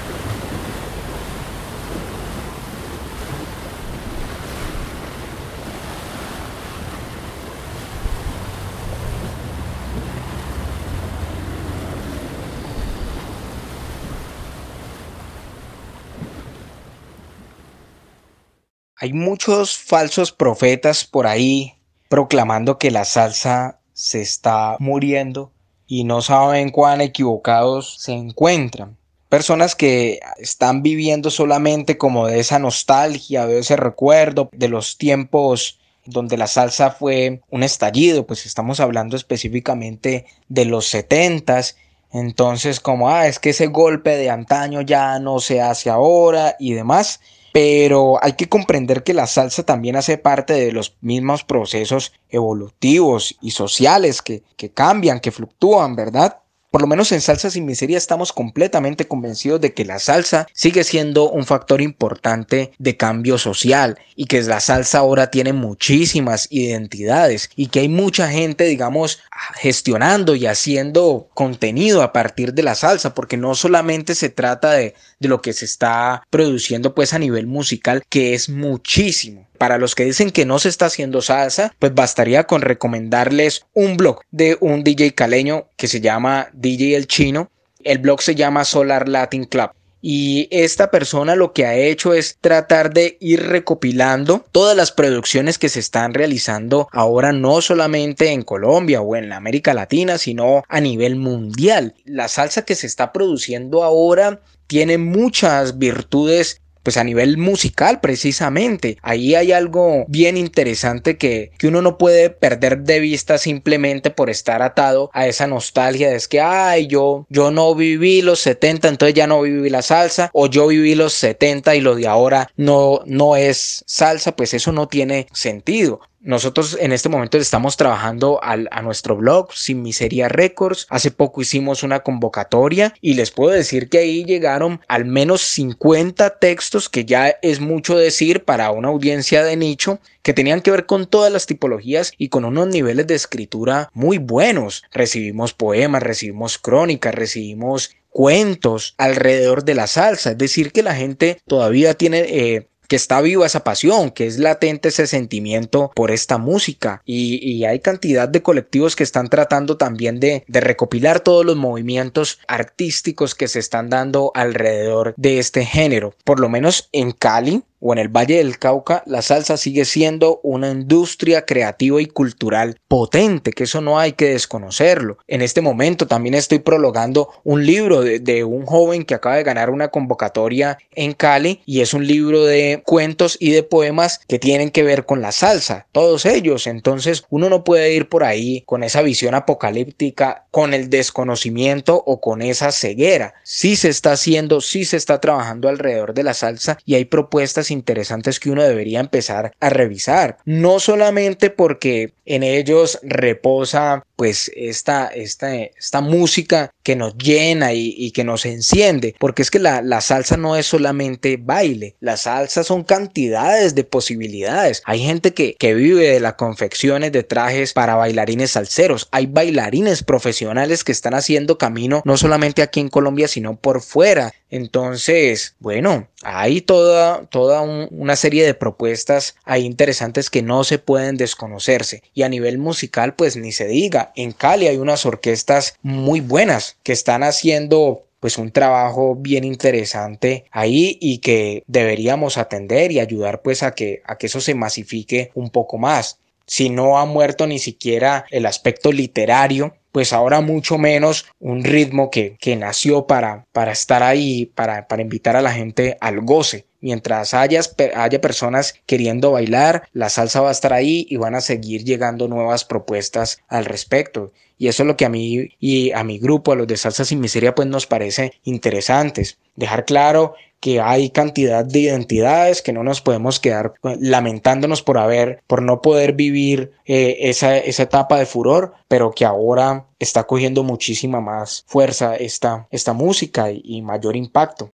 Hay 19.01 19.13
muchos 19.13 19.77
falsos 19.77 20.33
profetas 20.33 21.05
por 21.05 21.25
ahí 21.25 21.75
proclamando 22.09 22.77
que 22.77 22.91
la 22.91 23.05
salsa 23.05 23.79
se 23.93 24.21
está 24.21 24.75
muriendo 24.79 25.53
y 25.88 26.03
no 26.03 26.21
saben 26.21 26.69
cuán 26.69 26.99
equivocados 26.99 27.95
se 27.99 28.12
encuentran. 28.12 28.97
Personas 29.29 29.75
que 29.75 30.19
están 30.38 30.83
viviendo 30.83 31.29
solamente 31.29 31.97
como 31.97 32.27
de 32.27 32.41
esa 32.41 32.59
nostalgia, 32.59 33.47
de 33.47 33.59
ese 33.59 33.77
recuerdo 33.77 34.49
de 34.51 34.67
los 34.67 34.97
tiempos 34.97 35.79
donde 36.03 36.35
la 36.35 36.47
salsa 36.47 36.91
fue 36.91 37.41
un 37.49 37.63
estallido, 37.63 38.27
pues 38.27 38.45
estamos 38.45 38.81
hablando 38.81 39.15
específicamente 39.15 40.25
de 40.49 40.65
los 40.65 40.88
setentas. 40.88 41.77
Entonces, 42.12 42.81
como, 42.81 43.09
ah, 43.09 43.27
es 43.27 43.39
que 43.39 43.51
ese 43.51 43.67
golpe 43.67 44.17
de 44.17 44.29
antaño 44.29 44.81
ya 44.81 45.19
no 45.19 45.39
se 45.39 45.62
hace 45.62 45.89
ahora 45.89 46.57
y 46.59 46.73
demás 46.73 47.21
pero 47.51 48.23
hay 48.23 48.33
que 48.33 48.49
comprender 48.49 49.03
que 49.03 49.13
la 49.13 49.27
salsa 49.27 49.63
también 49.63 49.95
hace 49.95 50.17
parte 50.17 50.53
de 50.53 50.71
los 50.71 50.95
mismos 51.01 51.43
procesos 51.43 52.13
evolutivos 52.29 53.35
y 53.41 53.51
sociales 53.51 54.21
que, 54.21 54.43
que 54.55 54.71
cambian, 54.71 55.19
que 55.19 55.31
fluctúan, 55.31 55.95
¿verdad? 55.95 56.39
Por 56.71 56.82
lo 56.82 56.88
menos 56.88 57.12
en 57.12 57.21
Salsa 57.21 57.49
sin 57.49 57.65
Miseria 57.65 57.97
estamos 57.97 58.32
completamente 58.32 59.08
convencidos 59.08 59.60
de 59.60 59.73
que 59.73 59.86
la 59.86 59.97
salsa 59.97 60.45
sigue 60.53 60.84
siendo 60.84 61.27
un 61.32 61.47
factor 61.47 61.82
importante 61.82 62.73
de 62.77 62.95
cambio 62.95 63.39
social 63.39 63.97
y 64.15 64.25
que 64.25 64.43
la 64.43 64.60
salsa 64.60 64.99
ahora 64.99 65.32
tiene 65.32 65.51
muchísimas 65.51 66.47
identidades 66.51 67.49
y 67.55 67.67
que 67.67 67.79
hay 67.79 67.89
mucha 67.89 68.29
gente, 68.29 68.65
digamos, 68.65 69.19
gestionando 69.55 70.36
y 70.36 70.45
haciendo 70.45 71.27
contenido 71.34 72.03
a 72.03 72.13
partir 72.13 72.53
de 72.53 72.62
la 72.62 72.75
salsa, 72.75 73.15
porque 73.15 73.36
no 73.36 73.55
solamente 73.55 74.13
se 74.13 74.29
trata 74.29 74.73
de, 74.73 74.93
de 75.19 75.27
lo 75.27 75.41
que 75.41 75.53
se 75.53 75.65
está 75.65 76.21
produciendo 76.29 76.93
pues 76.93 77.13
a 77.13 77.19
nivel 77.19 77.47
musical, 77.47 78.03
que 78.10 78.36
es 78.36 78.47
muchísimo. 78.47 79.48
Para 79.59 79.77
los 79.77 79.93
que 79.93 80.05
dicen 80.05 80.31
que 80.31 80.45
no 80.45 80.57
se 80.57 80.69
está 80.69 80.85
haciendo 80.85 81.21
salsa, 81.21 81.75
pues 81.79 81.93
bastaría 81.93 82.45
con 82.45 82.61
recomendarles 82.61 83.65
un 83.73 83.97
blog 83.97 84.21
de 84.31 84.57
un 84.61 84.85
DJ 84.85 85.13
caleño 85.13 85.67
que 85.75 85.89
se 85.89 85.99
llama 85.99 86.47
DJ 86.53 86.95
El 86.95 87.07
Chino. 87.07 87.51
El 87.83 87.97
blog 87.97 88.21
se 88.21 88.35
llama 88.35 88.63
Solar 88.63 89.09
Latin 89.09 89.43
Club. 89.43 89.71
Y 90.01 90.47
esta 90.49 90.91
persona 90.91 91.35
lo 91.35 91.51
que 91.51 91.65
ha 91.65 91.75
hecho 91.75 92.13
es 92.13 92.37
tratar 92.39 92.93
de 92.93 93.17
ir 93.19 93.47
recopilando 93.47 94.45
todas 94.53 94.77
las 94.77 94.93
producciones 94.93 95.57
que 95.57 95.67
se 95.67 95.81
están 95.81 96.13
realizando 96.13 96.87
ahora 96.93 97.33
no 97.33 97.59
solamente 97.61 98.31
en 98.31 98.43
Colombia 98.43 99.01
o 99.01 99.17
en 99.17 99.33
América 99.33 99.73
Latina, 99.73 100.17
sino 100.17 100.63
a 100.69 100.79
nivel 100.79 101.17
mundial. 101.17 101.95
La 102.05 102.29
salsa 102.29 102.63
que 102.63 102.75
se 102.75 102.87
está 102.87 103.11
produciendo 103.11 103.83
ahora 103.83 104.39
tiene 104.67 104.97
muchas 104.97 105.77
virtudes 105.77 106.61
pues 106.89 106.97
a 106.97 107.04
nivel 107.04 107.38
musical 107.38 107.99
precisamente. 107.99 108.97
Ahí 109.04 109.36
hay 109.36 109.52
algo 109.52 110.06
bien 110.08 110.38
interesante 110.38 111.17
que, 111.17 111.52
que 111.60 111.67
uno 111.67 111.84
no 111.84 111.99
puede 111.99 112.32
perder 112.32 112.80
de 112.80 112.99
vista 112.99 113.38
simplemente 113.38 114.10
por 114.10 114.32
estar 114.32 114.63
atado 114.63 115.12
a 115.13 115.28
esa 115.28 115.45
nostalgia 115.45 116.10
de 116.10 116.15
es 116.15 116.28
que, 116.28 116.41
ay, 116.41 116.88
yo, 116.88 117.28
yo 117.30 117.52
no 117.52 117.75
viví 117.75 118.23
los 118.23 118.39
70, 118.39 118.88
entonces 118.88 119.13
ya 119.13 119.28
no 119.28 119.43
viví 119.43 119.69
la 119.69 119.84
salsa, 119.84 120.32
o 120.34 120.47
yo 120.47 120.65
viví 120.65 120.95
los 120.95 121.13
70 121.13 121.75
y 121.75 121.82
lo 121.82 121.93
de 121.93 122.08
ahora 122.08 122.49
no, 122.58 123.02
no 123.06 123.36
es 123.36 123.84
salsa, 123.86 124.36
pues 124.36 124.56
eso 124.56 124.71
no 124.71 124.88
tiene 124.88 125.28
sentido. 125.32 126.02
Nosotros 126.21 126.77
en 126.82 126.91
este 126.91 127.08
momento 127.08 127.38
estamos 127.38 127.77
trabajando 127.77 128.41
a 128.43 128.82
nuestro 128.82 129.15
blog 129.15 129.53
Sin 129.53 129.82
Miseria 129.82 130.27
Records. 130.27 130.86
Hace 130.89 131.12
poco 131.12 131.41
hicimos 131.41 131.82
una 131.82 132.01
convocatoria 132.01 132.93
y 132.99 133.13
les 133.13 133.32
puedo 133.32 133.51
decir 133.51 133.88
que 133.88 133.99
ahí 133.99 134.25
llegaron 134.25 134.82
al 134.89 135.05
menos 135.05 135.41
50 135.41 136.39
textos, 136.39 136.89
que 136.89 137.05
ya 137.05 137.29
es 137.41 137.62
mucho 137.62 137.97
decir 137.97 138.43
para 138.43 138.69
una 138.71 138.89
audiencia 138.89 139.43
de 139.43 139.55
nicho, 139.55 139.99
que 140.21 140.34
tenían 140.34 140.62
que 140.62 140.71
ver 140.71 140.86
con 140.86 141.08
todas 141.08 141.32
las 141.32 141.45
tipologías 141.45 142.12
y 142.17 142.27
con 142.27 142.43
unos 142.43 142.67
niveles 142.67 143.08
de 143.08 143.15
escritura 143.15 143.89
muy 143.93 144.17
buenos. 144.17 144.84
Recibimos 144.91 145.53
poemas, 145.53 146.03
recibimos 146.03 146.58
crónicas, 146.58 147.15
recibimos 147.15 147.95
cuentos 148.10 148.95
alrededor 148.97 149.63
de 149.63 149.75
la 149.75 149.88
salsa. 149.88 150.32
Es 150.32 150.38
decir, 150.38 150.71
que 150.71 150.84
la 150.84 150.95
gente 150.95 151.39
todavía 151.47 151.93
tiene 151.93 152.19
eh, 152.19 152.67
que 152.89 152.95
está 152.95 153.21
viva 153.21 153.45
esa 153.45 153.63
pasión, 153.63 154.10
que 154.10 154.28
es 154.28 154.39
latente 154.39 154.89
ese 154.89 155.08
sentimiento 155.08 155.91
por 155.95 156.12
esta 156.12 156.38
música. 156.38 157.02
Y, 157.06 157.63
hay 157.69 157.80
cantidad 157.80 158.28
de 158.28 158.41
colectivos 158.41 158.95
que 158.95 159.04
están 159.04 159.30
tratando 159.30 159.78
también 159.78 160.19
de, 160.19 160.43
de 160.47 160.60
recopilar 160.60 161.19
todos 161.19 161.45
los 161.45 161.56
movimientos 161.56 162.39
artísticos 162.47 163.36
que 163.36 163.47
se 163.47 163.60
están 163.60 163.89
dando 163.89 164.32
alrededor 164.34 165.13
de 165.17 165.38
este 165.38 165.65
género. 165.65 166.15
Por 166.23 166.39
lo 166.39 166.49
menos 166.49 166.89
en 166.91 167.12
Cali, 167.12 167.63
o 167.79 167.93
en 167.93 167.99
el 167.99 168.09
Valle 168.09 168.37
del 168.37 168.59
Cauca, 168.59 169.03
la 169.05 169.21
salsa 169.21 169.57
sigue 169.57 169.85
siendo 169.85 170.39
una 170.43 170.71
industria 170.71 171.45
creativa 171.45 172.01
y 172.01 172.05
cultural 172.07 172.77
potente, 172.87 173.51
que 173.51 173.63
eso 173.63 173.81
no 173.81 173.99
hay 173.99 174.13
que 174.13 174.25
desconocerlo. 174.25 175.17
En 175.27 175.41
este 175.41 175.61
momento 175.61 176.07
también 176.07 176.35
estoy 176.35 176.59
prologando 176.59 177.29
un 177.43 177.65
libro 177.65 178.01
de, 178.01 178.43
un 178.43 178.65
joven 178.65 179.05
que 179.05 179.13
acaba 179.13 179.35
de 179.35 179.43
ganar 179.43 179.69
una 179.69 179.89
convocatoria 179.89 180.77
en 180.91 181.13
Cali 181.13 181.61
y 181.65 181.81
es 181.81 181.93
un 181.93 182.05
libro 182.05 182.45
de 182.45 182.81
cuentos 182.85 183.37
y 183.39 183.51
de 183.51 183.63
poemas 183.63 184.19
que 184.27 184.39
tienen 184.39 184.71
que 184.71 184.83
ver 184.83 185.05
con 185.05 185.21
la 185.21 185.31
salsa, 185.31 185.87
todos 185.91 186.25
ellos. 186.25 186.67
Entonces 186.67 187.23
uno 187.29 187.49
no 187.49 187.63
puede 187.63 187.93
ir 187.93 188.09
por 188.09 188.23
ahí 188.23 188.61
con 188.65 188.83
esa 188.83 189.01
visión 189.01 189.35
apocalíptica, 189.35 190.45
con 190.51 190.73
el 190.73 190.89
desconocimiento 190.89 192.01
o 192.05 192.19
con 192.19 192.41
esa 192.41 192.71
ceguera. 192.71 193.33
Sí 193.43 193.75
se 193.75 193.89
está 193.89 194.13
haciendo, 194.13 194.61
sí 194.61 194.85
se 194.85 194.97
está 194.97 195.21
trabajando 195.21 195.69
alrededor 195.69 196.13
de 196.13 196.23
la 196.23 196.33
salsa 196.33 196.77
y 196.85 196.95
hay 196.95 197.05
propuestas 197.05 197.68
interesantes 197.71 198.39
que 198.39 198.49
uno 198.49 198.63
debería 198.63 198.99
empezar 198.99 199.53
a 199.60 199.69
revisar. 199.69 200.38
No 200.45 200.79
solamente 200.79 201.49
porque 201.49 202.13
en 202.25 202.43
ellos 202.43 202.99
reposa 203.01 204.03
pues 204.15 204.51
esta, 204.55 205.08
esta, 205.08 205.55
esta 205.55 206.01
música 206.01 206.73
que 206.89 206.95
nos 206.95 207.15
llena 207.19 207.71
y, 207.71 208.10
que 208.13 208.23
nos 208.23 208.47
enciende, 208.47 209.13
porque 209.19 209.43
es 209.43 209.52
que 209.52 209.60
la, 209.60 210.02
salsa 210.02 210.38
no 210.38 210.56
es 210.56 210.65
solamente 210.65 211.38
baile, 211.39 211.95
la 211.99 212.17
salsa 212.17 212.63
son 212.63 212.84
cantidades 212.84 213.75
de 213.75 213.84
posibilidades. 213.84 214.82
Hay 214.86 214.97
gente 214.97 215.36
que, 215.36 215.54
que 215.54 215.75
vive 215.75 216.10
de 216.10 216.19
las 216.19 216.34
confecciones 216.34 217.12
de 217.12 217.21
trajes 217.21 217.73
para 217.73 217.93
bailarines 217.93 218.49
salseros, 218.49 219.08
hay 219.12 219.28
bailarines 219.28 220.02
profesionales 220.02 220.84
que 220.84 220.91
están 220.91 221.13
haciendo 221.13 221.60
camino 221.60 222.02
no 222.06 222.17
solamente 222.17 222.63
aquí 222.63 222.80
en 222.80 222.89
Colombia, 222.89 223.28
sino 223.28 223.56
por 223.56 223.82
fuera. 223.82 224.34
Entonces, 224.49 225.56
bueno, 225.60 226.08
hay 226.23 226.62
toda, 226.62 227.25
toda 227.25 227.62
una 227.62 228.15
serie 228.15 228.45
de 228.45 228.56
propuestas 228.56 229.36
ahí 229.45 229.63
interesantes 229.63 230.32
que 230.32 230.41
no 230.41 230.63
se 230.63 230.80
pueden 230.80 231.17
desconocerse. 231.17 232.02
Y 232.15 232.23
a 232.23 232.30
nivel 232.30 232.58
musical, 232.58 233.13
pues 233.13 233.38
ni 233.38 233.52
se 233.52 233.67
diga. 233.67 234.12
En 234.15 234.32
Cali 234.32 234.67
hay 234.67 234.78
unas 234.78 235.06
orquestas 235.06 235.75
muy 235.84 236.19
buenas 236.19 236.78
que 236.83 236.93
están 236.93 237.23
haciendo 237.23 238.05
pues 238.19 238.37
un 238.37 238.51
trabajo 238.51 239.15
bien 239.15 239.43
interesante 239.43 240.45
ahí 240.51 240.97
y 240.99 241.19
que 241.19 241.63
deberíamos 241.67 242.37
atender 242.37 242.91
y 242.91 242.99
ayudar 242.99 243.41
pues 243.41 243.63
a 243.63 243.73
que, 243.73 244.01
a 244.05 244.17
que 244.17 244.27
eso 244.27 244.41
se 244.41 244.55
masifique 244.55 245.31
un 245.35 245.49
poco 245.49 245.77
más. 245.77 246.19
Si 246.45 246.69
no 246.69 246.97
ha 246.97 247.05
muerto 247.05 247.47
ni 247.47 247.59
siquiera 247.59 248.25
el 248.31 248.45
aspecto 248.45 248.91
literario, 248.91 249.75
pues 249.91 250.13
ahora 250.13 250.41
mucho 250.41 250.77
menos 250.77 251.25
un 251.39 251.63
ritmo 251.63 252.09
que, 252.09 252.37
que 252.39 252.55
nació 252.55 253.07
para, 253.07 253.45
para 253.51 253.71
estar 253.71 254.03
ahí, 254.03 254.47
para, 254.47 254.87
para 254.87 255.01
invitar 255.01 255.35
a 255.35 255.41
la 255.41 255.51
gente 255.51 255.97
al 256.01 256.21
goce. 256.21 256.65
Mientras 256.81 257.33
haya, 257.33 257.61
haya 257.95 258.21
personas 258.21 258.75
queriendo 258.85 259.31
bailar, 259.31 259.87
la 259.91 260.09
salsa 260.09 260.41
va 260.41 260.49
a 260.49 260.53
estar 260.53 260.73
ahí 260.73 261.05
y 261.09 261.17
van 261.17 261.35
a 261.35 261.41
seguir 261.41 261.83
llegando 261.83 262.27
nuevas 262.27 262.65
propuestas 262.65 263.41
al 263.47 263.65
respecto. 263.65 264.31
Y 264.59 264.67
eso 264.67 264.83
es 264.83 264.87
lo 264.87 264.97
que 264.97 265.05
a 265.05 265.09
mí 265.09 265.55
y 265.59 265.91
a 265.93 266.03
mi 266.03 266.19
grupo, 266.19 266.51
a 266.51 266.55
los 266.55 266.67
de 266.67 266.75
Salsa 266.75 267.05
Sin 267.05 267.21
Miseria, 267.21 267.55
pues 267.55 267.67
nos 267.69 267.87
parece 267.87 268.33
interesantes. 268.43 269.39
Dejar 269.55 269.85
claro 269.85 270.35
que 270.59 270.81
hay 270.81 271.11
cantidad 271.11 271.63
de 271.63 271.79
identidades 271.79 272.61
que 272.61 272.73
no 272.73 272.83
nos 272.83 272.99
podemos 272.99 273.39
quedar 273.39 273.73
lamentándonos 273.83 274.83
por 274.83 274.97
haber, 274.97 275.41
por 275.47 275.61
no 275.61 275.81
poder 275.81 276.11
vivir 276.11 276.73
eh, 276.85 277.15
esa, 277.21 277.57
esa 277.57 277.83
etapa 277.83 278.19
de 278.19 278.25
furor, 278.25 278.73
pero 278.89 279.11
que 279.11 279.23
ahora 279.23 279.87
está 279.97 280.25
cogiendo 280.25 280.63
muchísima 280.63 281.21
más 281.21 281.63
fuerza 281.65 282.17
esta, 282.17 282.67
esta 282.69 282.91
música 282.91 283.49
y, 283.51 283.61
y 283.63 283.81
mayor 283.81 284.17
impacto. 284.17 284.71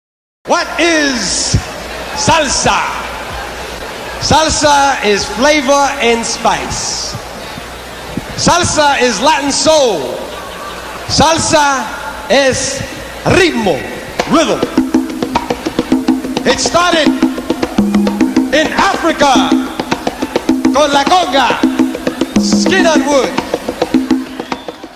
What 0.47 0.67
is 0.79 1.57
salsa. 2.17 2.83
Salsa 4.21 5.03
is 5.05 5.25
flavor 5.25 5.89
and 6.03 6.23
spice. 6.23 7.20
Salsa 8.41 8.99
is 9.03 9.21
Latin 9.21 9.53
soul. 9.53 10.01
Salsa 11.09 11.85
is 12.31 12.81
ritmo, 13.37 13.77
rhythm. 14.33 14.61
It 16.47 16.59
started 16.59 17.09
in 18.57 18.67
Africa 18.73 19.51
con 20.73 20.91
la 20.91 21.05
conga, 21.05 21.61
skin 22.41 22.87
on 22.87 23.03
wood. 23.03 23.29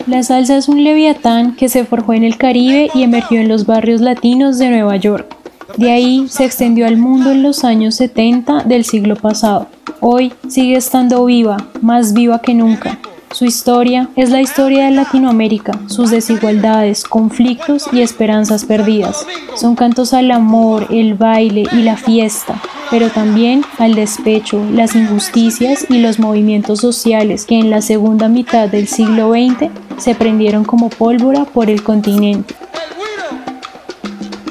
La 0.06 0.22
salsa 0.22 0.56
es 0.56 0.68
un 0.68 0.82
leviatán 0.82 1.54
que 1.54 1.68
se 1.68 1.84
forjó 1.84 2.14
en 2.14 2.24
el 2.24 2.38
Caribe 2.38 2.90
y 2.94 3.02
emergió 3.02 3.42
en 3.42 3.48
los 3.48 3.66
barrios 3.66 4.00
latinos 4.00 4.56
de 4.56 4.70
Nueva 4.70 4.96
York. 4.96 5.36
De 5.76 5.92
ahí 5.92 6.28
se 6.30 6.46
extendió 6.46 6.86
al 6.86 6.96
mundo 6.96 7.32
en 7.32 7.42
los 7.42 7.62
años 7.62 7.96
70 7.96 8.64
del 8.64 8.86
siglo 8.86 9.16
pasado. 9.16 9.68
Hoy 10.00 10.32
sigue 10.48 10.76
estando 10.76 11.22
viva, 11.26 11.58
más 11.82 12.14
viva 12.14 12.40
que 12.40 12.54
nunca. 12.54 12.98
Su 13.34 13.46
historia 13.46 14.08
es 14.14 14.30
la 14.30 14.40
historia 14.40 14.84
de 14.84 14.92
Latinoamérica, 14.92 15.72
sus 15.88 16.12
desigualdades, 16.12 17.02
conflictos 17.02 17.88
y 17.92 18.00
esperanzas 18.00 18.64
perdidas. 18.64 19.26
Son 19.56 19.74
cantos 19.74 20.14
al 20.14 20.30
amor, 20.30 20.86
el 20.90 21.14
baile 21.14 21.64
y 21.72 21.82
la 21.82 21.96
fiesta, 21.96 22.62
pero 22.92 23.10
también 23.10 23.64
al 23.78 23.96
despecho, 23.96 24.64
las 24.72 24.94
injusticias 24.94 25.84
y 25.88 25.98
los 25.98 26.20
movimientos 26.20 26.78
sociales 26.78 27.44
que 27.44 27.58
en 27.58 27.70
la 27.70 27.82
segunda 27.82 28.28
mitad 28.28 28.68
del 28.68 28.86
siglo 28.86 29.32
XX 29.32 29.68
se 29.98 30.14
prendieron 30.14 30.64
como 30.64 30.88
pólvora 30.88 31.44
por 31.44 31.70
el 31.70 31.82
continente. 31.82 32.54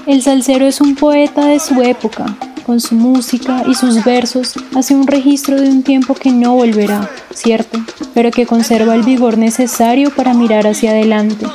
El 0.05 0.21
salsero 0.21 0.65
es 0.65 0.81
un 0.81 0.95
poeta 0.95 1.45
de 1.45 1.61
su 1.61 1.81
época, 1.81 2.25
con 2.63 2.79
su 2.79 2.95
música 2.95 3.63
y 3.67 3.75
sus 3.75 4.03
versos, 4.03 4.53
hace 4.75 4.95
un 4.95 5.07
registro 5.07 5.59
de 5.59 5.69
un 5.69 5.83
tiempo 5.83 6.15
que 6.15 6.31
no 6.31 6.55
volverá, 6.55 7.09
cierto, 7.33 7.79
pero 8.13 8.31
que 8.31 8.45
conserva 8.45 8.95
el 8.95 9.03
vigor 9.03 9.37
necesario 9.37 10.09
para 10.09 10.33
mirar 10.33 10.65
hacia 10.67 10.91
adelante. 10.91 11.45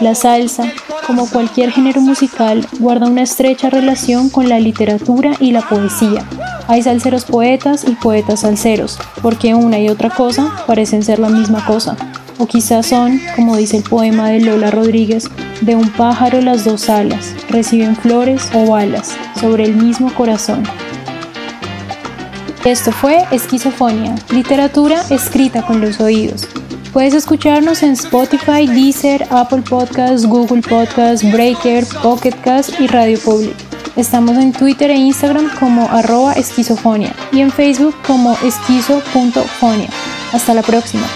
La 0.00 0.14
salsa, 0.14 0.64
como 1.06 1.28
cualquier 1.28 1.70
género 1.70 2.00
musical, 2.00 2.66
guarda 2.78 3.06
una 3.06 3.22
estrecha 3.22 3.70
relación 3.70 4.30
con 4.30 4.48
la 4.48 4.58
literatura 4.58 5.32
y 5.40 5.52
la 5.52 5.62
poesía. 5.62 6.24
Hay 6.68 6.82
salseros 6.82 7.24
poetas 7.24 7.84
y 7.86 7.92
poetas 7.92 8.40
salseros, 8.40 8.98
porque 9.20 9.54
una 9.54 9.78
y 9.78 9.88
otra 9.88 10.10
cosa 10.10 10.64
parecen 10.66 11.02
ser 11.02 11.18
la 11.18 11.28
misma 11.28 11.64
cosa. 11.66 11.96
O 12.38 12.46
quizás 12.46 12.86
son, 12.86 13.20
como 13.36 13.56
dice 13.56 13.76
el 13.76 13.82
poema 13.82 14.28
de 14.30 14.40
Lola 14.40 14.70
Rodríguez, 14.70 15.28
de 15.60 15.76
un 15.76 15.88
pájaro 15.90 16.40
las 16.40 16.64
dos 16.64 16.88
alas, 16.88 17.34
reciben 17.48 17.96
flores 17.96 18.48
o 18.54 18.66
balas 18.70 19.16
sobre 19.40 19.64
el 19.64 19.74
mismo 19.74 20.12
corazón. 20.14 20.64
Esto 22.64 22.92
fue 22.92 23.24
Esquizofonia, 23.32 24.14
literatura 24.30 25.02
escrita 25.10 25.62
con 25.62 25.80
los 25.80 26.00
oídos. 26.00 26.46
Puedes 26.92 27.14
escucharnos 27.14 27.82
en 27.82 27.92
Spotify, 27.92 28.66
Deezer, 28.66 29.26
Apple 29.30 29.62
Podcasts, 29.62 30.26
Google 30.26 30.60
Podcasts, 30.60 31.28
Breaker, 31.32 31.84
Pocket 32.02 32.34
Cast 32.42 32.78
y 32.78 32.86
Radio 32.86 33.18
Public. 33.18 33.56
Estamos 33.96 34.36
en 34.36 34.52
Twitter 34.52 34.90
e 34.90 34.96
Instagram 34.96 35.50
como 35.58 35.88
arroba 35.90 36.34
esquizofonia 36.34 37.14
y 37.32 37.40
en 37.40 37.50
Facebook 37.50 37.94
como 38.06 38.32
esquizo.fonia. 38.44 39.88
Hasta 40.32 40.54
la 40.54 40.62
próxima. 40.62 41.06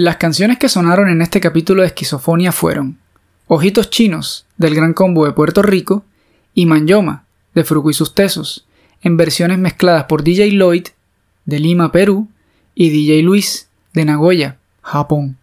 Las 0.00 0.18
canciones 0.18 0.58
que 0.58 0.68
sonaron 0.68 1.08
en 1.08 1.22
este 1.22 1.40
capítulo 1.40 1.82
de 1.82 1.88
Esquizofonia 1.88 2.52
fueron 2.52 2.98
Ojitos 3.48 3.90
Chinos, 3.90 4.46
del 4.56 4.76
Gran 4.76 4.94
Combo 4.94 5.26
de 5.26 5.32
Puerto 5.32 5.60
Rico, 5.60 6.04
y 6.54 6.66
Manyoma, 6.66 7.24
de 7.52 7.64
Fruco 7.64 7.90
y 7.90 7.94
sus 7.94 8.14
Tesos, 8.14 8.64
en 9.02 9.16
versiones 9.16 9.58
mezcladas 9.58 10.04
por 10.04 10.22
DJ 10.22 10.52
Lloyd, 10.52 10.86
de 11.46 11.58
Lima, 11.58 11.90
Perú, 11.90 12.28
y 12.76 12.90
DJ 12.90 13.24
Luis, 13.24 13.70
de 13.92 14.04
Nagoya, 14.04 14.58
Japón. 14.82 15.36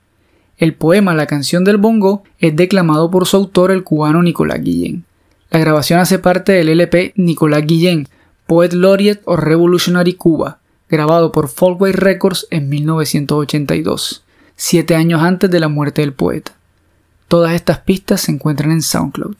El 0.57 0.73
poema 0.73 1.13
La 1.13 1.27
canción 1.27 1.65
del 1.65 1.75
bongo 1.75 2.23
es 2.39 2.55
declamado 2.55 3.11
por 3.11 3.27
su 3.27 3.35
autor, 3.35 3.71
el 3.71 3.83
cubano 3.83 4.23
Nicolás 4.23 4.63
Guillén. 4.63 5.03
La 5.49 5.59
grabación 5.59 5.99
hace 5.99 6.17
parte 6.17 6.53
del 6.53 6.69
LP 6.69 7.11
Nicolás 7.17 7.65
Guillén, 7.65 8.07
Poet 8.47 8.71
Laureate 8.71 9.21
of 9.25 9.37
Revolutionary 9.37 10.13
Cuba, 10.13 10.59
grabado 10.87 11.33
por 11.33 11.49
Folkway 11.49 11.91
Records 11.91 12.47
en 12.51 12.69
1982 12.69 14.21
siete 14.55 14.95
años 14.95 15.21
antes 15.21 15.49
de 15.49 15.59
la 15.59 15.67
muerte 15.67 16.01
del 16.01 16.13
poeta. 16.13 16.53
Todas 17.27 17.53
estas 17.53 17.79
pistas 17.79 18.21
se 18.21 18.31
encuentran 18.31 18.71
en 18.71 18.81
SoundCloud. 18.81 19.37